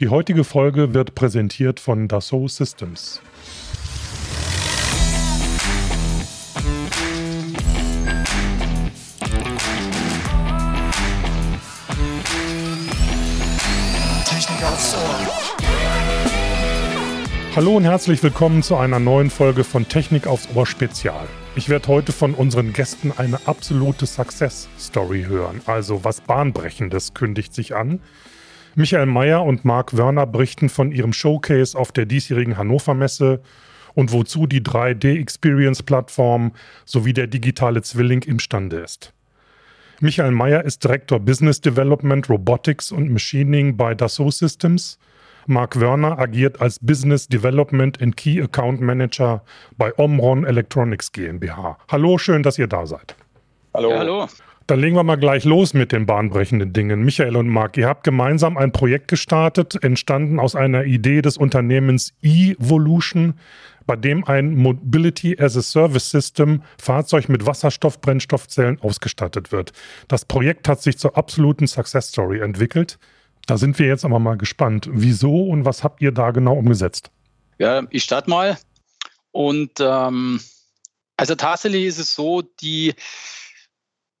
Die 0.00 0.08
heutige 0.08 0.42
Folge 0.42 0.94
wird 0.94 1.14
präsentiert 1.14 1.78
von 1.78 2.08
Dassault 2.08 2.50
Systems. 2.50 3.20
Technik 14.24 14.64
aufs 14.64 14.94
Ohr. 14.94 15.28
Hallo 17.54 17.76
und 17.76 17.84
herzlich 17.84 18.22
willkommen 18.22 18.62
zu 18.62 18.76
einer 18.76 18.98
neuen 18.98 19.28
Folge 19.28 19.62
von 19.62 19.86
Technik 19.86 20.26
aufs 20.26 20.48
Ohr 20.54 20.64
Spezial. 20.64 21.28
Ich 21.54 21.68
werde 21.68 21.88
heute 21.88 22.12
von 22.12 22.32
unseren 22.32 22.72
Gästen 22.72 23.12
eine 23.14 23.46
absolute 23.46 24.06
Success 24.06 24.70
Story 24.80 25.24
hören. 25.24 25.60
Also 25.66 26.02
was 26.02 26.22
Bahnbrechendes 26.22 27.12
kündigt 27.12 27.52
sich 27.52 27.76
an. 27.76 28.00
Michael 28.74 29.06
Mayer 29.06 29.44
und 29.44 29.64
Marc 29.64 29.96
Wörner 29.96 30.26
berichten 30.26 30.68
von 30.68 30.92
ihrem 30.92 31.12
Showcase 31.12 31.78
auf 31.78 31.92
der 31.92 32.06
diesjährigen 32.06 32.56
Hannover 32.56 32.94
Messe 32.94 33.42
und 33.94 34.12
wozu 34.12 34.46
die 34.46 34.62
3D-Experience-Plattform 34.62 36.52
sowie 36.86 37.12
der 37.12 37.26
digitale 37.26 37.82
Zwilling 37.82 38.22
imstande 38.22 38.78
ist. 38.78 39.12
Michael 40.00 40.32
Mayer 40.32 40.64
ist 40.64 40.82
Direktor 40.82 41.20
Business 41.20 41.60
Development, 41.60 42.28
Robotics 42.28 42.90
und 42.90 43.10
Machining 43.10 43.76
bei 43.76 43.94
Dassault 43.94 44.34
Systems. 44.34 44.98
Marc 45.46 45.78
Wörner 45.78 46.18
agiert 46.18 46.60
als 46.60 46.78
Business 46.80 47.28
Development 47.28 48.00
and 48.00 48.16
Key 48.16 48.40
Account 48.40 48.80
Manager 48.80 49.42
bei 49.76 49.92
Omron 49.98 50.44
Electronics 50.44 51.12
GmbH. 51.12 51.78
Hallo, 51.90 52.16
schön, 52.16 52.42
dass 52.42 52.58
ihr 52.58 52.68
da 52.68 52.86
seid. 52.86 53.16
Hallo. 53.74 53.90
Ja, 53.90 53.98
hallo. 53.98 54.28
Dann 54.66 54.80
legen 54.80 54.96
wir 54.96 55.02
mal 55.02 55.16
gleich 55.16 55.44
los 55.44 55.74
mit 55.74 55.92
den 55.92 56.06
bahnbrechenden 56.06 56.72
Dingen. 56.72 57.02
Michael 57.02 57.36
und 57.36 57.48
Marc, 57.48 57.76
ihr 57.76 57.88
habt 57.88 58.04
gemeinsam 58.04 58.56
ein 58.56 58.72
Projekt 58.72 59.08
gestartet, 59.08 59.82
entstanden 59.82 60.38
aus 60.38 60.54
einer 60.54 60.84
Idee 60.84 61.22
des 61.22 61.36
Unternehmens 61.36 62.12
Evolution, 62.22 63.34
bei 63.86 63.96
dem 63.96 64.24
ein 64.24 64.54
Mobility 64.54 65.36
as 65.40 65.56
a 65.56 65.62
Service 65.62 66.10
System 66.10 66.62
Fahrzeug 66.78 67.28
mit 67.28 67.46
Wasserstoff-Brennstoffzellen 67.46 68.80
ausgestattet 68.80 69.50
wird. 69.50 69.72
Das 70.08 70.24
Projekt 70.24 70.68
hat 70.68 70.82
sich 70.82 70.98
zur 70.98 71.16
absoluten 71.16 71.66
Success 71.66 72.08
Story 72.08 72.40
entwickelt. 72.40 72.98
Da 73.46 73.58
sind 73.58 73.78
wir 73.78 73.86
jetzt 73.86 74.04
aber 74.04 74.20
mal 74.20 74.36
gespannt. 74.36 74.88
Wieso 74.92 75.46
und 75.46 75.64
was 75.64 75.82
habt 75.82 76.00
ihr 76.00 76.12
da 76.12 76.30
genau 76.30 76.54
umgesetzt? 76.54 77.10
Ja, 77.58 77.82
ich 77.90 78.04
starte 78.04 78.30
mal. 78.30 78.56
Und 79.32 79.72
ähm, 79.80 80.40
also 81.16 81.34
tatsächlich 81.34 81.84
ist 81.86 81.98
es 81.98 82.14
so, 82.14 82.42
die 82.42 82.94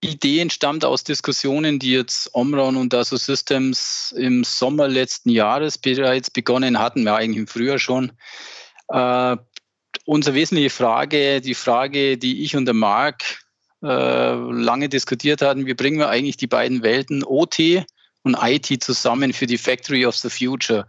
Idee 0.02 0.40
entstammt 0.40 0.84
aus 0.84 1.04
Diskussionen, 1.04 1.78
die 1.78 1.92
jetzt 1.92 2.34
Omron 2.34 2.76
und 2.76 2.92
Dassault 2.92 3.22
Systems 3.22 4.12
im 4.16 4.42
Sommer 4.42 4.88
letzten 4.88 5.30
Jahres 5.30 5.78
bereits 5.78 6.28
begonnen 6.28 6.78
hatten, 6.80 7.04
ja 7.04 7.14
eigentlich 7.14 7.38
im 7.38 7.46
Frühjahr 7.46 7.78
schon. 7.78 8.12
Äh, 8.88 9.36
unsere 10.04 10.34
wesentliche 10.34 10.70
Frage, 10.70 11.40
die 11.40 11.54
Frage, 11.54 12.18
die 12.18 12.42
ich 12.42 12.56
und 12.56 12.64
der 12.64 12.74
Marc 12.74 13.44
äh, 13.82 13.86
lange 13.86 14.88
diskutiert 14.88 15.40
hatten, 15.40 15.66
wie 15.66 15.74
bringen 15.74 15.98
wir 15.98 16.08
eigentlich 16.08 16.36
die 16.36 16.48
beiden 16.48 16.82
Welten 16.82 17.22
OT 17.22 17.84
und 18.24 18.36
IT 18.42 18.82
zusammen 18.82 19.32
für 19.32 19.46
die 19.46 19.58
Factory 19.58 20.04
of 20.04 20.16
the 20.16 20.30
Future? 20.30 20.86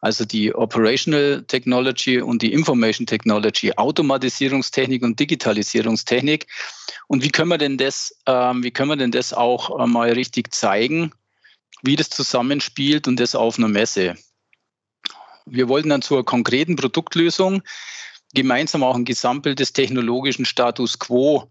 Also 0.00 0.24
die 0.24 0.52
Operational 0.52 1.44
Technology 1.46 2.20
und 2.20 2.42
die 2.42 2.52
Information 2.52 3.06
Technology, 3.06 3.72
Automatisierungstechnik 3.76 5.02
und 5.02 5.18
Digitalisierungstechnik. 5.18 6.46
Und 7.08 7.22
wie 7.22 7.30
können 7.30 7.50
wir 7.50 7.58
denn 7.58 7.78
das, 7.78 8.16
ähm, 8.26 8.62
wie 8.62 8.70
können 8.70 8.90
wir 8.90 8.96
denn 8.96 9.10
das 9.10 9.32
auch 9.32 9.78
äh, 9.78 9.86
mal 9.86 10.12
richtig 10.12 10.54
zeigen, 10.54 11.12
wie 11.82 11.96
das 11.96 12.10
zusammenspielt 12.10 13.08
und 13.08 13.18
das 13.18 13.34
auf 13.34 13.58
einer 13.58 13.68
Messe? 13.68 14.16
Wir 15.44 15.68
wollten 15.68 15.88
dann 15.88 16.02
zur 16.02 16.24
konkreten 16.24 16.76
Produktlösung 16.76 17.62
gemeinsam 18.34 18.82
auch 18.82 18.96
ein 18.96 19.04
Gesamtbild 19.04 19.58
des 19.58 19.72
technologischen 19.72 20.44
Status 20.44 20.98
quo 20.98 21.50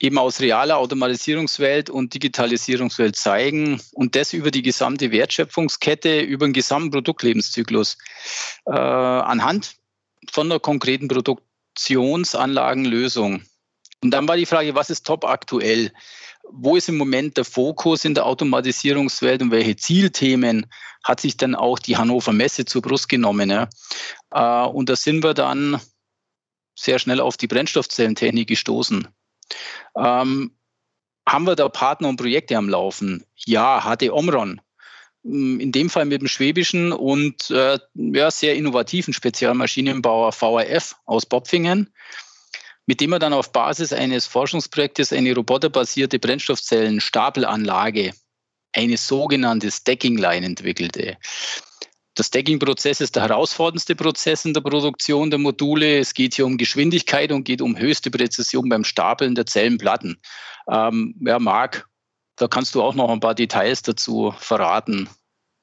eben 0.00 0.18
aus 0.18 0.40
realer 0.40 0.78
Automatisierungswelt 0.78 1.88
und 1.88 2.14
Digitalisierungswelt 2.14 3.14
zeigen 3.16 3.80
und 3.92 4.16
das 4.16 4.32
über 4.32 4.50
die 4.50 4.62
gesamte 4.62 5.12
Wertschöpfungskette, 5.12 6.20
über 6.20 6.46
den 6.46 6.52
gesamten 6.52 6.90
Produktlebenszyklus 6.90 7.96
äh, 8.66 8.72
anhand 8.72 9.76
von 10.30 10.50
einer 10.50 10.60
konkreten 10.60 11.08
Produktionsanlagenlösung. 11.08 13.42
Und 14.04 14.10
dann 14.10 14.28
war 14.28 14.36
die 14.36 14.44
Frage, 14.44 14.74
was 14.74 14.90
ist 14.90 15.06
top 15.06 15.24
aktuell? 15.24 15.90
Wo 16.50 16.76
ist 16.76 16.90
im 16.90 16.98
Moment 16.98 17.38
der 17.38 17.46
Fokus 17.46 18.04
in 18.04 18.12
der 18.12 18.26
Automatisierungswelt 18.26 19.40
und 19.40 19.50
welche 19.50 19.76
Zielthemen 19.76 20.66
hat 21.02 21.20
sich 21.20 21.38
dann 21.38 21.54
auch 21.54 21.78
die 21.78 21.96
Hannover 21.96 22.34
Messe 22.34 22.66
zur 22.66 22.82
Brust 22.82 23.08
genommen? 23.08 23.48
Ja? 23.48 23.70
Äh, 24.30 24.68
und 24.68 24.90
da 24.90 24.96
sind 24.96 25.24
wir 25.24 25.32
dann 25.32 25.80
sehr 26.78 26.98
schnell 26.98 27.18
auf 27.18 27.38
die 27.38 27.46
Brennstoffzellentechnik 27.46 28.46
gestoßen. 28.46 29.08
Ähm, 29.96 30.54
haben 31.26 31.46
wir 31.46 31.56
da 31.56 31.70
Partner 31.70 32.10
und 32.10 32.16
Projekte 32.16 32.58
am 32.58 32.68
Laufen? 32.68 33.24
Ja, 33.36 33.80
HD 33.80 34.10
Omron. 34.10 34.60
Mm, 35.22 35.60
in 35.60 35.72
dem 35.72 35.88
Fall 35.88 36.04
mit 36.04 36.20
dem 36.20 36.28
schwäbischen 36.28 36.92
und 36.92 37.50
äh, 37.50 37.78
ja, 37.94 38.30
sehr 38.30 38.54
innovativen 38.54 39.14
Spezialmaschinenbauer 39.14 40.32
VRF 40.32 40.94
aus 41.06 41.24
Bopfingen, 41.24 41.90
mit 42.86 43.00
dem 43.00 43.12
er 43.12 43.18
dann 43.18 43.32
auf 43.32 43.52
Basis 43.52 43.92
eines 43.92 44.26
Forschungsprojektes 44.26 45.12
eine 45.12 45.34
roboterbasierte 45.34 46.18
Brennstoffzellen-Stapelanlage, 46.18 48.12
eine 48.72 48.96
sogenannte 48.96 49.70
Stacking 49.70 50.18
Line 50.18 50.46
entwickelte. 50.46 51.16
Der 52.16 52.22
Stacking-Prozess 52.22 53.00
ist 53.00 53.16
der 53.16 53.24
herausforderndste 53.24 53.96
Prozess 53.96 54.44
in 54.44 54.54
der 54.54 54.60
Produktion 54.60 55.30
der 55.30 55.40
Module. 55.40 55.98
Es 55.98 56.14
geht 56.14 56.34
hier 56.34 56.46
um 56.46 56.58
Geschwindigkeit 56.58 57.32
und 57.32 57.44
geht 57.44 57.60
um 57.60 57.76
höchste 57.76 58.10
Präzision 58.10 58.68
beim 58.68 58.84
Stapeln 58.84 59.34
der 59.34 59.46
Zellenplatten. 59.46 60.20
Ähm, 60.70 61.16
ja, 61.26 61.40
Marc, 61.40 61.88
da 62.36 62.46
kannst 62.46 62.74
du 62.74 62.82
auch 62.82 62.94
noch 62.94 63.10
ein 63.10 63.20
paar 63.20 63.34
Details 63.34 63.82
dazu 63.82 64.32
verraten. 64.38 65.08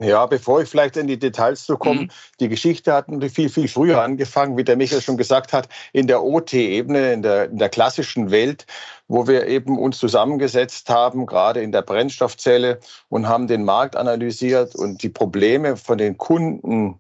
Ja, 0.04 0.26
bevor 0.26 0.62
ich 0.62 0.70
vielleicht 0.70 0.98
in 0.98 1.06
die 1.06 1.20
Details 1.20 1.66
zu 1.66 1.78
kommen, 1.78 2.02
mhm. 2.02 2.12
die 2.40 2.50
Geschichte 2.50 2.92
hat 2.92 3.06
viel, 3.32 3.50
viel 3.50 3.68
früher 3.68 4.02
angefangen, 4.02 4.58
wie 4.58 4.64
der 4.64 4.76
Michael 4.76 5.02
schon 5.02 5.16
gesagt 5.16 5.54
hat, 5.54 5.70
in 5.94 6.08
der 6.08 6.24
OT-Ebene, 6.24 7.14
in 7.14 7.22
der, 7.22 7.46
in 7.46 7.58
der 7.58 7.70
klassischen 7.70 8.32
Welt, 8.32 8.66
wo 9.08 9.28
wir 9.28 9.46
eben 9.46 9.78
uns 9.78 10.00
zusammengesetzt 10.00 10.90
haben, 10.90 11.28
gerade 11.28 11.62
in 11.62 11.72
der 11.72 11.84
Brennstoffzelle 11.84 12.80
und 13.10 13.28
haben 13.28 13.46
den 13.46 13.64
Markt 13.64 13.96
analysiert 13.96 14.74
und 14.76 15.04
die 15.04 15.10
Probleme 15.10 15.78
von 15.78 16.00
den 16.00 16.18
Kunden 16.18 16.98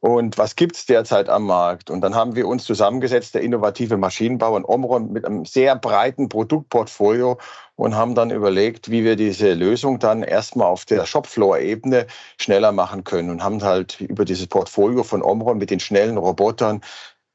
und 0.00 0.38
was 0.38 0.56
gibt 0.56 0.76
es 0.76 0.86
derzeit 0.86 1.28
am 1.28 1.44
Markt? 1.44 1.90
Und 1.90 2.00
dann 2.00 2.14
haben 2.14 2.34
wir 2.34 2.48
uns 2.48 2.64
zusammengesetzt, 2.64 3.34
der 3.34 3.42
innovative 3.42 3.98
Maschinenbauer 3.98 4.56
in 4.56 4.64
Omron 4.64 5.12
mit 5.12 5.26
einem 5.26 5.44
sehr 5.44 5.76
breiten 5.76 6.30
Produktportfolio 6.30 7.38
und 7.76 7.94
haben 7.94 8.14
dann 8.14 8.30
überlegt, 8.30 8.90
wie 8.90 9.04
wir 9.04 9.16
diese 9.16 9.52
Lösung 9.52 9.98
dann 9.98 10.22
erstmal 10.22 10.68
auf 10.68 10.86
der 10.86 11.04
Shopfloor-Ebene 11.04 12.06
schneller 12.38 12.72
machen 12.72 13.04
können 13.04 13.28
und 13.28 13.44
haben 13.44 13.62
halt 13.62 14.00
über 14.00 14.24
dieses 14.24 14.46
Portfolio 14.46 15.02
von 15.02 15.22
Omron 15.22 15.58
mit 15.58 15.70
den 15.70 15.80
schnellen 15.80 16.16
Robotern 16.16 16.80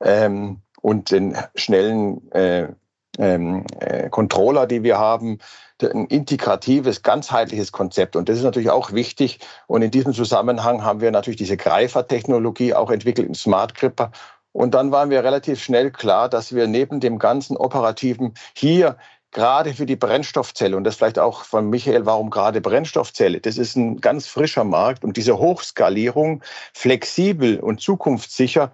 ähm, 0.01 0.61
und 0.81 1.11
den 1.11 1.37
schnellen 1.53 2.31
äh, 2.31 2.69
ähm, 3.17 3.65
äh, 3.79 4.09
Controller, 4.09 4.67
die 4.67 4.83
wir 4.83 4.97
haben, 4.97 5.39
ein 5.81 6.05
integratives, 6.05 7.01
ganzheitliches 7.01 7.71
Konzept. 7.71 8.15
Und 8.15 8.29
das 8.29 8.37
ist 8.37 8.43
natürlich 8.43 8.69
auch 8.69 8.93
wichtig. 8.93 9.39
Und 9.67 9.81
in 9.81 9.91
diesem 9.91 10.13
Zusammenhang 10.13 10.83
haben 10.83 11.01
wir 11.01 11.11
natürlich 11.11 11.37
diese 11.37 11.57
Greifer-Technologie 11.57 12.73
auch 12.73 12.89
entwickelt 12.89 13.27
im 13.27 13.35
Smart 13.35 13.75
Gripper. 13.75 14.11
Und 14.53 14.73
dann 14.73 14.91
waren 14.91 15.09
wir 15.09 15.23
relativ 15.23 15.61
schnell 15.61 15.91
klar, 15.91 16.29
dass 16.29 16.55
wir 16.55 16.67
neben 16.67 17.01
dem 17.01 17.19
ganzen 17.19 17.57
Operativen 17.57 18.35
hier 18.55 18.95
gerade 19.31 19.73
für 19.73 19.85
die 19.85 19.97
Brennstoffzelle 19.97 20.77
und 20.77 20.85
das 20.85 20.95
vielleicht 20.95 21.19
auch 21.19 21.43
von 21.43 21.69
Michael, 21.69 22.05
warum 22.05 22.29
gerade 22.29 22.61
Brennstoffzelle? 22.61 23.41
Das 23.41 23.57
ist 23.57 23.75
ein 23.75 23.99
ganz 23.99 24.27
frischer 24.27 24.63
Markt 24.63 25.03
und 25.03 25.17
diese 25.17 25.37
Hochskalierung 25.37 26.41
flexibel 26.73 27.59
und 27.59 27.81
zukunftssicher 27.81 28.71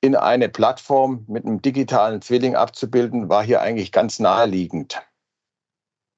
in 0.00 0.14
eine 0.14 0.48
Plattform 0.48 1.24
mit 1.28 1.44
einem 1.44 1.60
digitalen 1.60 2.22
Zwilling 2.22 2.54
abzubilden, 2.54 3.28
war 3.28 3.42
hier 3.42 3.60
eigentlich 3.60 3.92
ganz 3.92 4.18
naheliegend. 4.18 5.00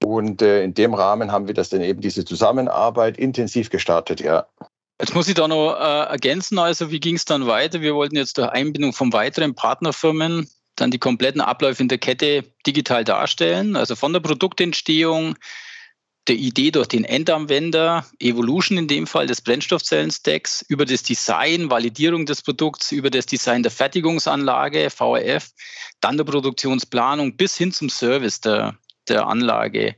Und 0.05 0.43
äh, 0.43 0.63
in 0.63 0.75
dem 0.75 0.95
Rahmen 0.95 1.33
haben 1.33 1.47
wir 1.47 1.55
das 1.55 1.69
dann 1.69 1.83
eben 1.83 2.01
diese 2.01 2.25
Zusammenarbeit 2.25 3.19
intensiv 3.19 3.71
gestartet, 3.71 4.21
ja. 4.21 4.47
Jetzt 5.01 5.15
muss 5.15 5.29
ich 5.29 5.35
da 5.35 5.49
noch 5.49 5.75
äh, 5.75 6.11
ergänzen, 6.11 6.59
also 6.59 6.91
wie 6.91 7.01
ging 7.01 7.17
es 7.17 7.25
dann 7.25 7.47
weiter? 7.47 7.81
Wir 7.81 7.95
wollten 7.95 8.17
jetzt 8.17 8.37
durch 8.37 8.49
Einbindung 8.51 8.93
von 8.93 9.13
weiteren 9.13 9.55
Partnerfirmen 9.55 10.49
dann 10.77 10.91
die 10.91 10.99
kompletten 10.99 11.41
Abläufe 11.41 11.83
in 11.83 11.89
der 11.89 11.99
Kette 11.99 12.45
digital 12.67 13.05
darstellen, 13.05 13.77
also 13.77 13.97
von 13.97 14.13
der 14.13 14.21
Produktentstehung, 14.21 15.37
der 16.29 16.37
Idee 16.37 16.71
durch 16.71 16.89
den 16.89 17.05
Endanwender, 17.05 18.07
Evolution 18.19 18.79
in 18.79 18.89
dem 18.89 19.07
Fall 19.07 19.27
des 19.27 19.41
Brennstoffzellen-Stacks, 19.41 20.65
über 20.69 20.85
das 20.85 21.03
Design, 21.03 21.71
Validierung 21.71 22.27
des 22.27 22.43
Produkts, 22.43 22.93
über 22.93 23.11
das 23.11 23.27
Design 23.27 23.63
der 23.63 23.73
Fertigungsanlage, 23.73 24.91
VRF, 24.91 25.51
dann 26.01 26.17
der 26.17 26.25
Produktionsplanung 26.25 27.37
bis 27.37 27.57
hin 27.57 27.73
zum 27.73 27.89
Service 27.89 28.41
der, 28.41 28.77
der 29.09 29.27
Anlage. 29.27 29.97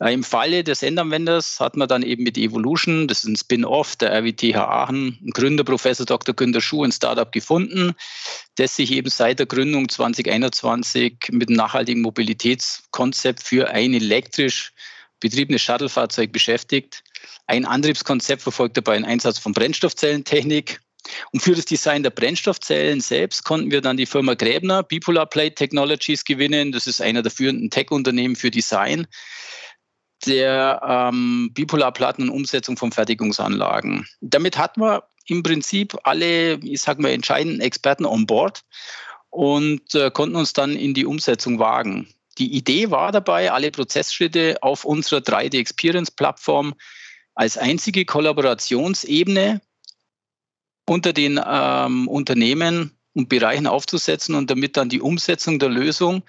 Äh, 0.00 0.14
Im 0.14 0.22
Falle 0.22 0.62
des 0.64 0.82
Endanwenders 0.82 1.58
hat 1.60 1.76
man 1.76 1.88
dann 1.88 2.02
eben 2.02 2.22
mit 2.22 2.38
Evolution, 2.38 3.08
das 3.08 3.24
ist 3.24 3.28
ein 3.28 3.36
Spin-off 3.36 3.96
der 3.96 4.12
RWTH 4.12 4.56
Aachen, 4.56 5.18
ein 5.22 5.30
Gründer, 5.30 5.64
Professor 5.64 6.06
Dr. 6.06 6.34
Günter 6.34 6.60
Schuh, 6.60 6.84
ein 6.84 6.92
Startup 6.92 7.30
gefunden, 7.30 7.94
das 8.56 8.76
sich 8.76 8.92
eben 8.92 9.10
seit 9.10 9.40
der 9.40 9.46
Gründung 9.46 9.88
2021 9.88 11.30
mit 11.32 11.48
einem 11.48 11.56
nachhaltigen 11.56 12.02
Mobilitätskonzept 12.02 13.42
für 13.42 13.70
ein 13.70 13.92
elektrisch 13.92 14.72
betriebenes 15.20 15.62
Shuttlefahrzeug 15.62 16.32
beschäftigt. 16.32 17.02
Ein 17.46 17.64
Antriebskonzept 17.64 18.42
verfolgt 18.42 18.76
dabei 18.76 18.96
einen 18.96 19.04
Einsatz 19.04 19.38
von 19.38 19.52
Brennstoffzellentechnik. 19.52 20.80
Und 21.32 21.40
für 21.40 21.54
das 21.54 21.64
Design 21.64 22.02
der 22.02 22.10
Brennstoffzellen 22.10 23.00
selbst 23.00 23.44
konnten 23.44 23.70
wir 23.70 23.80
dann 23.80 23.96
die 23.96 24.04
Firma 24.04 24.34
Gräbner 24.34 24.82
Bipolar 24.82 25.26
Plate 25.26 25.54
Technologies 25.54 26.24
gewinnen. 26.24 26.72
Das 26.72 26.86
ist 26.86 27.00
einer 27.00 27.22
der 27.22 27.30
führenden 27.30 27.70
Tech-Unternehmen 27.70 28.36
für 28.36 28.50
Design 28.50 29.06
der 30.26 30.80
ähm, 30.84 31.50
Bipolarplatten 31.54 32.28
und 32.28 32.34
Umsetzung 32.34 32.76
von 32.76 32.92
Fertigungsanlagen. 32.92 34.06
Damit 34.20 34.58
hatten 34.58 34.80
wir 34.80 35.04
im 35.26 35.42
Prinzip 35.42 35.96
alle, 36.04 36.54
ich 36.54 36.80
sag 36.80 36.98
mal, 36.98 37.10
entscheidenden 37.10 37.60
Experten 37.60 38.04
on 38.04 38.26
board 38.26 38.64
und 39.30 39.94
äh, 39.94 40.10
konnten 40.10 40.36
uns 40.36 40.52
dann 40.52 40.74
in 40.74 40.94
die 40.94 41.06
Umsetzung 41.06 41.58
wagen. 41.58 42.08
Die 42.38 42.54
Idee 42.54 42.90
war 42.90 43.12
dabei, 43.12 43.50
alle 43.52 43.70
Prozessschritte 43.70 44.58
auf 44.62 44.84
unserer 44.84 45.20
3D 45.20 45.58
Experience 45.58 46.10
Plattform 46.10 46.74
als 47.34 47.58
einzige 47.58 48.04
Kollaborationsebene 48.04 49.60
unter 50.86 51.12
den 51.12 51.40
ähm, 51.44 52.08
Unternehmen 52.08 52.98
und 53.14 53.28
Bereichen 53.28 53.66
aufzusetzen 53.66 54.34
und 54.34 54.50
damit 54.50 54.76
dann 54.76 54.88
die 54.88 55.00
Umsetzung 55.00 55.58
der 55.58 55.68
Lösung 55.68 56.22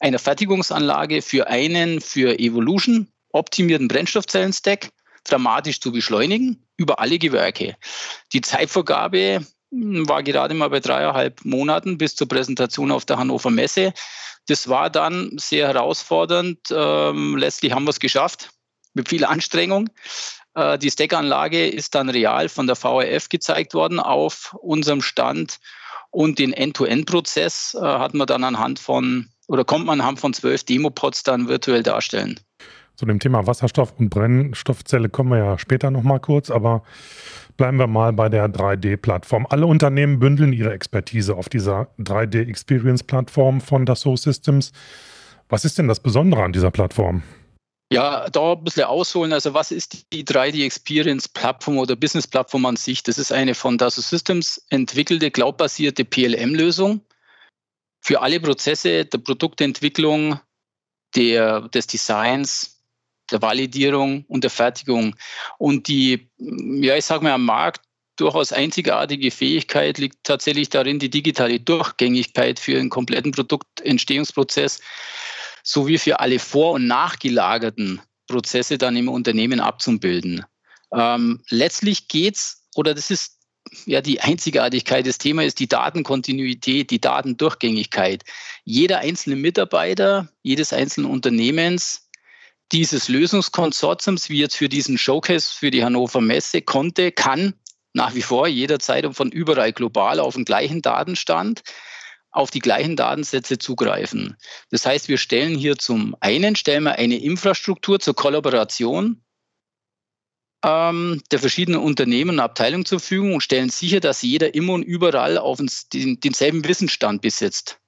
einer 0.00 0.18
Fertigungsanlage 0.18 1.22
für 1.22 1.46
einen 1.46 2.00
für 2.00 2.38
Evolution 2.38 3.08
optimierten 3.30 3.88
Brennstoffzellen-Stack 3.88 4.90
dramatisch 5.24 5.80
zu 5.80 5.92
beschleunigen 5.92 6.66
über 6.76 6.98
alle 6.98 7.18
Gewerke. 7.18 7.76
Die 8.32 8.40
Zeitvorgabe 8.40 9.46
war 9.72 10.22
gerade 10.22 10.54
mal 10.54 10.68
bei 10.68 10.80
dreieinhalb 10.80 11.44
Monaten 11.44 11.98
bis 11.98 12.14
zur 12.14 12.28
Präsentation 12.28 12.92
auf 12.92 13.04
der 13.04 13.18
Hannover 13.18 13.50
Messe. 13.50 13.92
Das 14.46 14.68
war 14.68 14.90
dann 14.90 15.32
sehr 15.36 15.68
herausfordernd. 15.68 16.58
Ähm, 16.70 17.36
letztlich 17.36 17.72
haben 17.72 17.84
wir 17.84 17.90
es 17.90 18.00
geschafft 18.00 18.50
mit 18.94 19.08
viel 19.08 19.24
Anstrengung. 19.24 19.88
Äh, 20.54 20.78
die 20.78 20.90
Stackanlage 20.90 21.68
ist 21.68 21.94
dann 21.94 22.10
real 22.10 22.48
von 22.48 22.66
der 22.66 22.76
VRF 22.76 23.28
gezeigt 23.28 23.74
worden 23.74 23.98
auf 23.98 24.54
unserem 24.60 25.00
Stand 25.00 25.58
und 26.10 26.38
den 26.38 26.52
End-to-End-Prozess 26.52 27.76
äh, 27.80 27.84
hat 27.84 28.14
man 28.14 28.26
dann 28.26 28.44
anhand 28.44 28.78
von 28.78 29.28
oder 29.48 29.64
kommt 29.64 29.86
man 29.86 30.00
anhand 30.00 30.20
von 30.20 30.34
zwölf 30.34 30.64
Demopods 30.64 31.22
dann 31.22 31.48
virtuell 31.48 31.82
darstellen. 31.82 32.38
Zu 32.96 33.06
dem 33.06 33.18
Thema 33.18 33.46
Wasserstoff 33.46 33.94
und 33.98 34.10
Brennstoffzelle 34.10 35.08
kommen 35.08 35.30
wir 35.30 35.38
ja 35.38 35.58
später 35.58 35.90
nochmal 35.90 36.20
kurz, 36.20 36.50
aber 36.50 36.84
bleiben 37.56 37.78
wir 37.78 37.86
mal 37.86 38.12
bei 38.12 38.28
der 38.28 38.48
3D-Plattform. 38.48 39.46
Alle 39.48 39.66
Unternehmen 39.66 40.18
bündeln 40.18 40.52
ihre 40.52 40.72
Expertise 40.72 41.34
auf 41.34 41.48
dieser 41.48 41.88
3D-Experience-Plattform 41.98 43.60
von 43.60 43.86
Dassault 43.86 44.20
Systems. 44.20 44.72
Was 45.48 45.64
ist 45.64 45.78
denn 45.78 45.88
das 45.88 46.00
Besondere 46.00 46.42
an 46.42 46.52
dieser 46.52 46.70
Plattform? 46.70 47.22
Ja, 47.92 48.30
da 48.30 48.52
ein 48.52 48.64
bisschen 48.64 48.84
ausholen. 48.84 49.34
Also, 49.34 49.52
was 49.52 49.70
ist 49.70 50.12
die 50.12 50.24
3D 50.24 50.64
Experience 50.64 51.28
Plattform 51.28 51.76
oder 51.76 51.94
Business 51.94 52.26
Plattform 52.26 52.64
an 52.64 52.76
sich? 52.76 53.02
Das 53.02 53.18
ist 53.18 53.32
eine 53.32 53.54
von 53.54 53.76
Dassault 53.76 54.06
Systems 54.06 54.64
entwickelte 54.70 55.30
cloudbasierte 55.30 56.04
PLM-Lösung 56.04 57.02
für 58.02 58.20
alle 58.20 58.40
Prozesse 58.40 59.04
der 59.04 59.18
Produktentwicklung, 59.18 60.40
der, 61.14 61.68
des 61.68 61.86
Designs, 61.86 62.81
der 63.32 63.42
Validierung 63.42 64.24
und 64.28 64.44
der 64.44 64.50
Fertigung. 64.50 65.16
Und 65.58 65.88
die, 65.88 66.28
ja, 66.38 66.96
ich 66.96 67.04
sage 67.04 67.24
mal, 67.24 67.32
am 67.32 67.44
Markt 67.44 67.82
durchaus 68.16 68.52
einzigartige 68.52 69.30
Fähigkeit 69.30 69.98
liegt 69.98 70.24
tatsächlich 70.24 70.68
darin, 70.68 70.98
die 70.98 71.10
digitale 71.10 71.58
Durchgängigkeit 71.58 72.58
für 72.58 72.78
einen 72.78 72.90
kompletten 72.90 73.32
Produktentstehungsprozess 73.32 74.80
sowie 75.62 75.98
für 75.98 76.20
alle 76.20 76.38
vor- 76.38 76.72
und 76.72 76.86
nachgelagerten 76.86 78.00
Prozesse 78.26 78.78
dann 78.78 78.96
im 78.96 79.08
Unternehmen 79.08 79.60
abzubilden. 79.60 80.44
Ähm, 80.94 81.40
letztlich 81.48 82.06
es, 82.12 82.62
oder 82.74 82.94
das 82.94 83.10
ist 83.10 83.38
ja 83.86 84.00
die 84.00 84.20
Einzigartigkeit 84.20 85.06
des 85.06 85.18
Themas 85.18 85.46
ist 85.46 85.60
die 85.60 85.68
Datenkontinuität, 85.68 86.90
die 86.90 87.00
Datendurchgängigkeit. 87.00 88.24
Jeder 88.64 88.98
einzelne 88.98 89.36
Mitarbeiter, 89.36 90.28
jedes 90.42 90.72
einzelnen 90.72 91.10
Unternehmens 91.10 92.08
dieses 92.72 93.08
Lösungskonsortiums, 93.08 94.28
wie 94.30 94.38
jetzt 94.38 94.56
für 94.56 94.68
diesen 94.68 94.98
Showcase 94.98 95.52
für 95.54 95.70
die 95.70 95.84
Hannover 95.84 96.20
Messe, 96.20 96.62
konnte, 96.62 97.12
kann 97.12 97.54
nach 97.92 98.14
wie 98.14 98.22
vor 98.22 98.48
jederzeit 98.48 99.04
und 99.04 99.14
von 99.14 99.30
überall 99.30 99.72
global 99.72 100.18
auf 100.18 100.34
den 100.34 100.44
gleichen 100.44 100.80
Datenstand 100.80 101.62
auf 102.30 102.50
die 102.50 102.60
gleichen 102.60 102.96
Datensätze 102.96 103.58
zugreifen. 103.58 104.38
Das 104.70 104.86
heißt, 104.86 105.08
wir 105.08 105.18
stellen 105.18 105.54
hier 105.54 105.76
zum 105.76 106.16
einen 106.20 106.56
stellen 106.56 106.84
wir 106.84 106.98
eine 106.98 107.18
Infrastruktur 107.18 108.00
zur 108.00 108.14
Kollaboration 108.14 109.22
ähm, 110.64 111.20
der 111.30 111.38
verschiedenen 111.38 111.80
Unternehmen 111.80 112.36
und 112.36 112.40
Abteilungen 112.40 112.86
zur 112.86 113.00
Verfügung 113.00 113.34
und 113.34 113.42
stellen 113.42 113.68
sicher, 113.68 114.00
dass 114.00 114.22
jeder 114.22 114.54
immer 114.54 114.72
und 114.72 114.82
überall 114.82 115.36
auf 115.36 115.60
den, 115.92 116.20
denselben 116.20 116.64
Wissensstand 116.66 117.20
besitzt. 117.20 117.81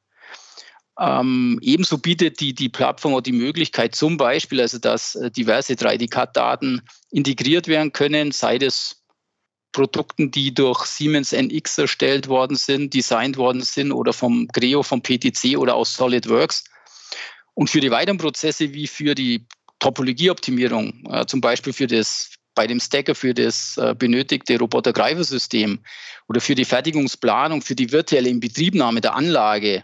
Ähm, 0.98 1.58
ebenso 1.60 1.98
bietet 1.98 2.38
die, 2.40 2.54
die 2.54 2.68
Plattform 2.68 3.14
auch 3.14 3.20
die 3.20 3.32
Möglichkeit, 3.32 3.94
zum 3.94 4.16
Beispiel, 4.16 4.60
also 4.60 4.78
dass 4.78 5.16
äh, 5.16 5.30
diverse 5.30 5.72
3D-CAD-Daten 5.72 6.82
integriert 7.10 7.66
werden 7.66 7.92
können, 7.92 8.30
sei 8.30 8.56
es 8.56 9.02
Produkten, 9.72 10.30
die 10.30 10.54
durch 10.54 10.84
Siemens 10.84 11.32
NX 11.32 11.78
erstellt 11.78 12.28
worden 12.28 12.56
sind, 12.56 12.94
designt 12.94 13.36
worden 13.36 13.62
sind 13.62 13.90
oder 13.90 14.12
vom 14.12 14.46
Creo, 14.48 14.84
vom 14.84 15.02
PTC 15.02 15.58
oder 15.58 15.74
aus 15.74 15.94
SolidWorks. 15.94 16.64
Und 17.54 17.70
für 17.70 17.80
die 17.80 17.90
weiteren 17.90 18.18
Prozesse 18.18 18.72
wie 18.72 18.86
für 18.86 19.16
die 19.16 19.46
Topologieoptimierung, 19.80 21.04
äh, 21.10 21.26
zum 21.26 21.40
Beispiel 21.40 21.72
für 21.72 21.88
das, 21.88 22.30
bei 22.54 22.68
dem 22.68 22.78
Stacker 22.78 23.16
für 23.16 23.34
das 23.34 23.76
äh, 23.76 23.94
benötigte 23.98 24.58
Robotergreifersystem 24.58 25.80
oder 26.28 26.40
für 26.40 26.54
die 26.54 26.64
Fertigungsplanung, 26.64 27.60
für 27.60 27.74
die 27.74 27.90
virtuelle 27.90 28.28
Inbetriebnahme 28.28 29.00
der 29.00 29.14
Anlage, 29.14 29.82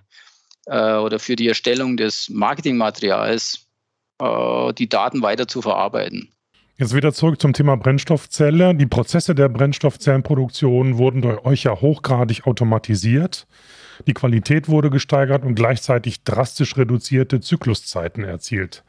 äh, 0.70 0.94
oder 0.94 1.18
für 1.18 1.36
die 1.36 1.48
Erstellung 1.48 1.96
des 1.96 2.30
Marketingmaterials 2.30 3.66
äh, 4.20 4.72
die 4.74 4.88
Daten 4.88 5.20
weiter 5.22 5.48
zu 5.48 5.60
verarbeiten. 5.60 6.30
Jetzt 6.76 6.94
wieder 6.94 7.12
zurück 7.12 7.40
zum 7.40 7.52
Thema 7.52 7.76
Brennstoffzelle. 7.76 8.74
Die 8.74 8.86
Prozesse 8.86 9.34
der 9.34 9.50
Brennstoffzellenproduktion 9.50 10.96
wurden 10.96 11.20
durch 11.20 11.44
euch 11.44 11.64
ja 11.64 11.78
hochgradig 11.78 12.46
automatisiert. 12.46 13.46
Die 14.06 14.14
Qualität 14.14 14.68
wurde 14.70 14.88
gesteigert 14.88 15.44
und 15.44 15.56
gleichzeitig 15.56 16.24
drastisch 16.24 16.78
reduzierte 16.78 17.40
Zykluszeiten 17.40 18.24
erzielt. 18.24 18.82